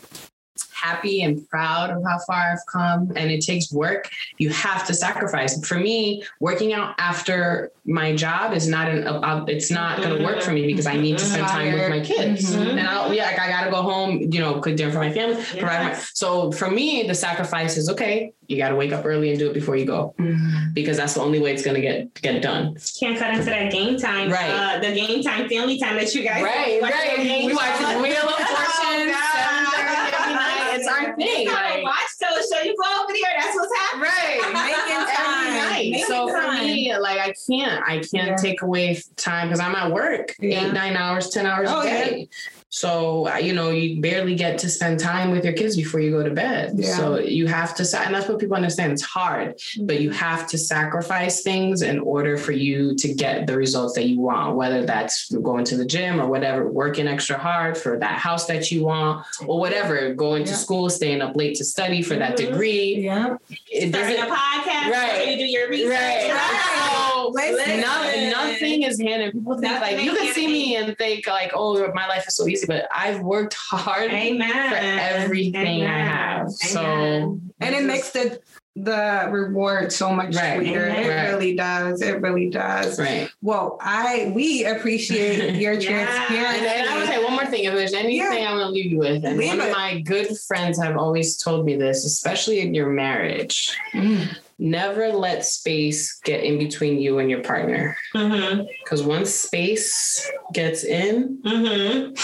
[0.83, 4.93] happy and proud of how far i've come and it takes work you have to
[4.93, 10.17] sacrifice for me working out after my job is not an uh, it's not going
[10.19, 12.79] to work for me because i need to spend time with my kids Mhm.
[12.79, 15.37] and i yeah like i gotta go home you know cook dinner for my family
[15.59, 19.39] provide my, so for me the sacrifice is okay you gotta wake up early and
[19.39, 20.75] do it before you go Mhm.
[20.75, 23.97] because that's the only way it's gonna get get done Can't cut into that game
[23.99, 24.31] time.
[24.31, 24.51] Right.
[24.51, 27.79] Uh, the game time, family time that you guys watch your game We watch.
[28.03, 30.75] Wheel of Fortune, Oh, 7:30 every night.
[30.77, 31.47] It's our thing.
[31.47, 31.97] You Like, watch.
[32.21, 33.41] You go over there.
[33.41, 34.03] That's what's happening.
[34.03, 34.53] right.
[34.87, 35.91] Making time.
[35.91, 38.37] Making So for me, like I can't, I can't Yeah.
[38.37, 40.67] take away time because I'm at work Yeah.
[40.67, 42.25] eight, nine hours, ten hours Oh, a yeah.
[42.73, 42.79] Day.
[42.79, 46.23] So you know, you barely get to spend time with your kids before you go
[46.23, 46.73] to bed.
[46.77, 46.97] Yeah.
[46.97, 48.93] So you have to, and that's what people understand.
[48.93, 53.57] It's hard, but you have to sacrifice things in order for you to get the
[53.57, 54.57] results that you want.
[54.57, 58.71] Whether that's going to the gym or whatever, working extra hard for that house that
[58.71, 62.37] you want, or whatever, going to school, staying up late to study for that Mhm.
[62.47, 62.97] degree.
[63.05, 63.37] Yeah.
[63.71, 64.31] It Starting doesn't.
[64.31, 64.91] a podcast.
[64.91, 65.23] Right.
[65.25, 65.91] So you do your research.
[65.91, 66.31] Right.
[66.31, 67.02] So
[67.35, 67.81] Listen.
[67.81, 69.33] nothing, nothing is handed.
[69.33, 72.35] People think Nothing like you can see me and think like, oh, my life is
[72.37, 74.51] so easy, but I've worked hard Amen.
[74.71, 76.07] for everything I Amen.
[76.07, 76.51] have.
[76.51, 78.41] So And it makes the
[78.75, 80.57] the reward so much Right.
[80.57, 80.87] sweeter.
[80.87, 82.01] It really does.
[82.01, 82.99] It really does.
[82.99, 83.29] right.
[83.43, 85.91] Well, I we appreciate your Yeah.
[86.07, 86.67] transparency.
[86.67, 87.65] And, I would say one more thing.
[87.65, 88.51] If there's anything Yeah.
[88.51, 89.67] I'm gonna leave you with, and Leave one it.
[89.67, 93.77] of my good friends have always told me this, especially in your marriage.
[93.93, 94.35] Mm.
[94.63, 97.97] Never let space get in between you and your partner.
[98.15, 98.63] Mm-hmm.
[98.85, 102.15] Because once space gets in, Mm-hmm.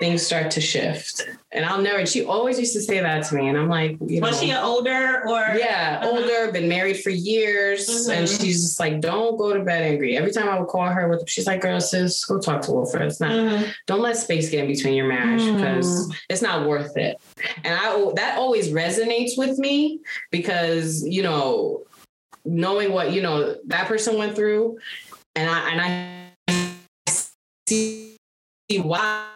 [0.00, 1.22] Things start to shift.
[1.52, 3.48] And I'll never, she always used to say that to me.
[3.48, 4.26] And I'm like, you know.
[4.26, 5.54] Was she older or?
[5.56, 6.10] yeah, Uh-huh.
[6.18, 8.08] older, been married for years.
[8.08, 8.40] And Mhm.
[8.40, 10.16] she's just like, don't go to bed angry.
[10.16, 13.06] Every time I would call her with, she's like, girl, sis, go talk to Wilfred.
[13.06, 13.72] It's not, Mhm.
[13.86, 15.56] don't let space get in between your marriage Mm.
[15.56, 17.16] because it's not worth it.
[17.62, 20.00] And I, that always resonates with me
[20.32, 21.82] because, you know,
[22.44, 24.76] knowing what, you know, that person went through
[25.36, 26.64] and I, and I
[27.68, 28.16] see
[28.82, 29.26] why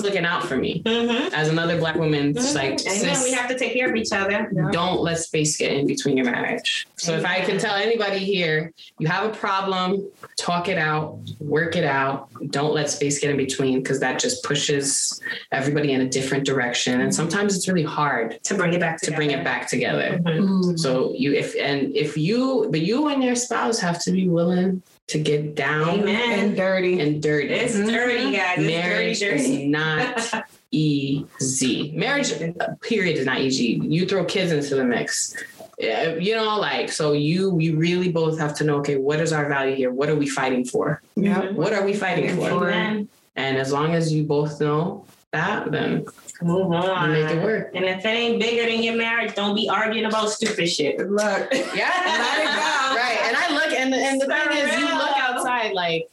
[0.00, 1.32] she's looking out for me Mhm.
[1.32, 2.30] as another black woman.
[2.30, 3.22] It's like, Amen.
[3.22, 4.50] we have to take care of each other.
[4.72, 6.86] don't let space get in between your marriage.
[6.96, 11.76] So if I can tell anybody here, you have a problem, talk it out, work
[11.76, 12.28] it out.
[12.50, 15.20] Don't let space get in between because that just pushes
[15.52, 17.00] everybody in a different direction.
[17.00, 20.18] And sometimes it's really hard To bring it back to bring it back together.
[20.22, 20.40] Mhm.
[20.48, 20.78] Mm.
[20.78, 24.82] So you if and if you but you and your spouse have to be willing
[25.10, 26.38] to get down Amen.
[26.38, 27.00] and dirty.
[27.00, 27.48] and dirty.
[27.52, 28.32] It's dirty, mm-hmm.
[28.32, 28.58] guys.
[28.58, 31.92] It's Marriage dirty, is not easy.
[31.96, 32.32] Marriage,
[32.80, 33.80] period, is not easy.
[33.82, 35.36] You throw kids into the mix.
[35.78, 37.12] You know, like so.
[37.12, 38.78] You you really both have to know.
[38.78, 39.90] Okay, what is our value here?
[39.90, 41.02] What are we fighting for?
[41.16, 41.52] Yep.
[41.52, 42.60] What are we fighting Fighting for?
[42.60, 42.70] for.
[42.70, 43.08] Amen.
[43.34, 46.04] And as long as you both know that, then
[46.42, 47.12] Move on.
[47.12, 47.70] make it work.
[47.74, 50.98] And if it ain't bigger than your marriage, don't be arguing about stupid shit.
[50.98, 51.48] Good luck.
[51.74, 52.96] Yeah, Let it go.
[52.96, 56.10] Right, and I look, and and the thing is, you look outside, like,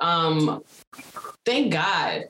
[0.00, 0.62] um,
[1.44, 2.24] thank God.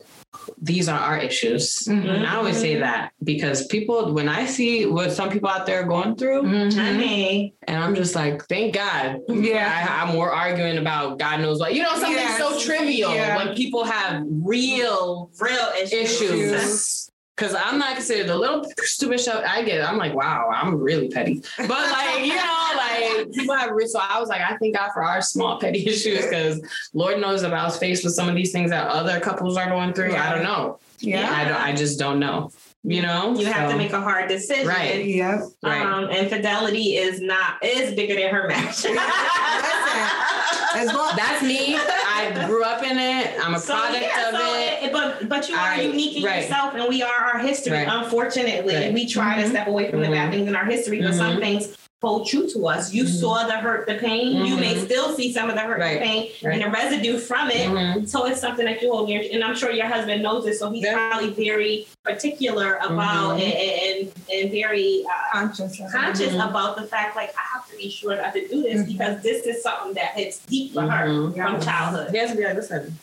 [0.65, 1.81] These are our issues.
[1.89, 2.09] Mhm.
[2.09, 5.81] And I always say that because people, when I see what some people out there
[5.83, 6.73] are going through, Mhm.
[6.75, 7.55] Honey.
[7.67, 9.19] and I'm just like, thank God.
[9.29, 9.69] Yeah.
[9.69, 11.75] I, I'm more arguing about God knows what.
[11.75, 12.39] You know, something Yes.
[12.39, 13.37] so trivial Yeah.
[13.45, 16.21] when people have real Real issues.
[16.21, 17.11] issues.
[17.37, 19.81] Cause I'm not considered the little stupid stuff I get.
[19.81, 19.85] it.
[19.85, 21.43] I'm like, wow, I'm really petty.
[21.57, 25.03] But like, you know, like people have so I was like, I thank God for
[25.03, 26.61] our small petty issues because
[26.93, 29.67] Lord knows if I was faced with some of these things that other couples are
[29.67, 30.15] going through.
[30.15, 30.79] I don't know.
[30.99, 31.33] Yeah.
[31.35, 32.53] I don't I just don't know.
[32.85, 33.35] You know?
[33.39, 34.67] You have So, to make a hard decision.
[34.67, 35.05] Right.
[35.05, 35.41] Yep.
[35.63, 35.83] right.
[35.83, 38.85] Um, and fidelity is not is bigger than her match.
[40.75, 41.77] As long That's me.
[41.77, 43.35] I grew up in it.
[43.45, 44.93] I'm a So, product yeah, of so it.
[44.93, 46.43] But but you are Right, unique in right.
[46.43, 47.73] yourself, and we are our history.
[47.75, 47.87] Right.
[47.89, 48.93] Unfortunately, Right.
[48.93, 49.51] we try to Mhm.
[49.51, 51.41] step away from the bad things in our history, but some Mhm.
[51.41, 51.69] things
[52.03, 52.93] hold true to us.
[52.93, 53.21] You Mhm.
[53.21, 54.45] saw the hurt, the pain.
[54.45, 54.85] You may Mhm.
[54.87, 56.55] still see some of the hurt, Right, the pain, right.
[56.55, 57.69] and the residue from it.
[57.69, 58.09] Mhm.
[58.09, 60.59] So it's something that you hold near, and I'm sure your husband knows this.
[60.59, 61.11] So he's Yeah.
[61.11, 63.43] probably very particular about Mhm.
[63.45, 65.79] and, and and very uh, conscious.
[65.79, 65.93] of it.
[65.93, 66.49] conscious Mhm.
[66.51, 69.47] about the fact like I have to be sure not to do this because this
[69.47, 71.35] is something that hits deep for her Mhm.
[71.37, 72.11] from childhood.
[72.11, 72.99] He has to be like, listen,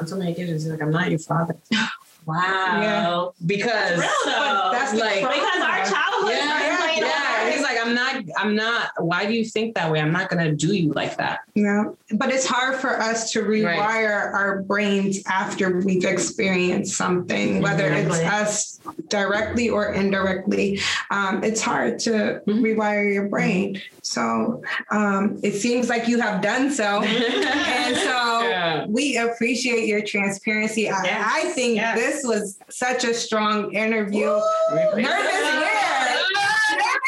[0.00, 1.54] on so many occasions, he's like, I'm not your father.
[2.24, 3.34] Wow.
[3.44, 4.68] Because Real though.
[4.72, 7.08] That's Like- because our childhood Yeah, starts playing yeah,
[7.46, 10.00] Yeah, he's like, I'm not, I'm not, why do you think that way?
[10.00, 11.40] I'm not gonna do you like that.
[11.54, 17.86] Yeah, but it's hard for us to rewire our brains after we've experienced something, whether
[17.86, 20.80] it's us directly or indirectly.
[21.10, 22.60] Um, it's hard to Mhm.
[22.62, 23.80] rewire your brain.
[24.02, 27.02] So um, it seems like you have done so.
[27.02, 28.86] and so Yeah.
[28.88, 30.88] we appreciate your transparency.
[30.90, 31.98] I, Yes, I think yes.
[31.98, 34.38] this was such a strong interview.
[34.72, 36.01] Nervous, yeah.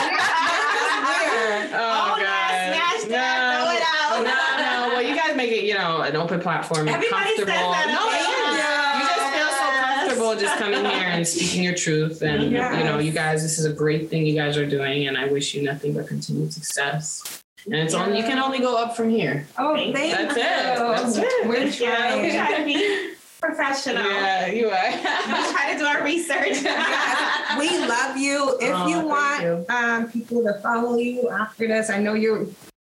[1.76, 4.24] Oh, yeah, smash that, throw it out.
[4.24, 4.94] No, no.
[4.96, 6.88] Well, you guys make it, you know, an open platform.
[6.88, 7.72] Everybody says comfortable.
[7.72, 8.60] that No, it is.
[8.60, 9.00] us.
[9.00, 9.66] You just feel so
[9.98, 12.22] comfortable just coming here and speaking your truth.
[12.22, 12.78] And, Yes.
[12.78, 15.08] you know, you guys, this is a great thing you guys are doing.
[15.08, 17.44] And I wish you nothing but continued success.
[17.66, 19.48] And it's only, you can only go up from here.
[19.58, 20.42] Oh, thank That's you.
[20.42, 20.78] it.
[20.78, 21.48] That's it.
[21.48, 21.72] We're.
[21.72, 23.10] Trying.
[23.44, 24.04] try to be professional.
[24.04, 24.92] Yeah, you are.
[24.92, 26.62] We try to do our research.
[26.64, 28.58] Yes, we love you.
[28.62, 29.66] If Oh, you want you.
[29.70, 32.46] Um, people to follow you after this, I know you're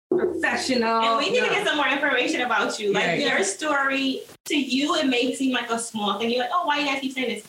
[0.10, 1.02] professional.
[1.02, 2.94] And we need to get some more information about you.
[2.94, 3.22] Like Right.
[3.22, 6.32] your story, to you, it may seem like a small thing.
[6.32, 7.44] You're like, oh, why you guys keep saying this?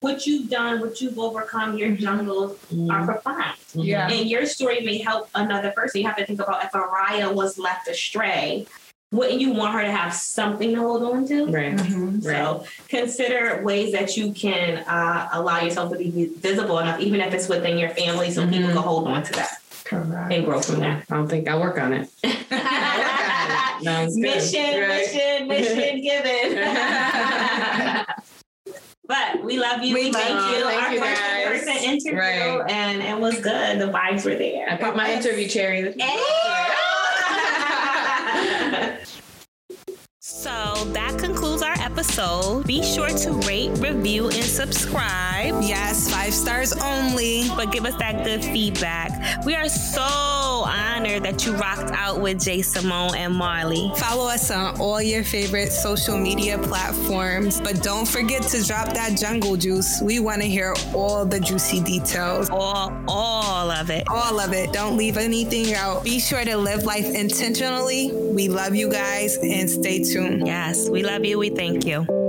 [0.00, 2.02] What you've done, what you've overcome, your mm-hmm.
[2.02, 3.04] jungles are mm-hmm.
[3.06, 3.38] profound.
[3.38, 3.80] Mm-hmm.
[3.80, 4.10] Yeah.
[4.10, 6.02] And your story may help another person.
[6.02, 8.66] You have to think about if Araya was left astray,
[9.14, 11.46] wouldn't you want her to have something to hold on to?
[11.46, 11.74] Right.
[11.76, 12.22] Mhm.
[12.22, 17.32] So consider ways that you can uh, allow yourself to be visible enough, even if
[17.32, 18.72] it's within your family, so people Mhm.
[18.74, 20.32] can hold on to that Correct.
[20.32, 21.02] and grow from there.
[21.10, 22.08] I don't think I'll work on it.
[23.84, 24.22] Sounds good.
[24.22, 24.88] mission, Right.
[24.88, 26.46] mission, mission given.
[29.06, 29.94] but we love you.
[29.94, 30.58] We We, love thank you.
[30.58, 30.64] you.
[30.64, 31.46] Thank Our you, first guys.
[31.46, 32.70] person interview, Right.
[32.70, 33.78] and it was good.
[33.78, 34.70] The vibes were there.
[34.70, 35.92] I put my interview cherry.
[35.98, 36.74] Hey!
[40.44, 42.66] So that concludes our episode.
[42.66, 45.62] Be sure to rate, review, and subscribe.
[45.62, 47.48] Yes, five stars only.
[47.54, 49.44] But give us that good feedback.
[49.46, 53.92] We are so honored that you rocked out with Jay Simone and Marley.
[53.96, 57.60] Follow us on all your favorite social media platforms.
[57.60, 60.00] But don't forget to drop that jungle juice.
[60.02, 62.50] We want to hear all the juicy details.
[62.50, 64.02] All, all of it.
[64.08, 64.72] All of it.
[64.72, 66.02] Don't leave anything out.
[66.02, 68.10] Be sure to live life intentionally.
[68.12, 70.44] We love you guys and stay tuned.
[70.44, 71.38] Yes, we love you.
[71.38, 71.83] We thank you.
[71.84, 72.23] Thank you.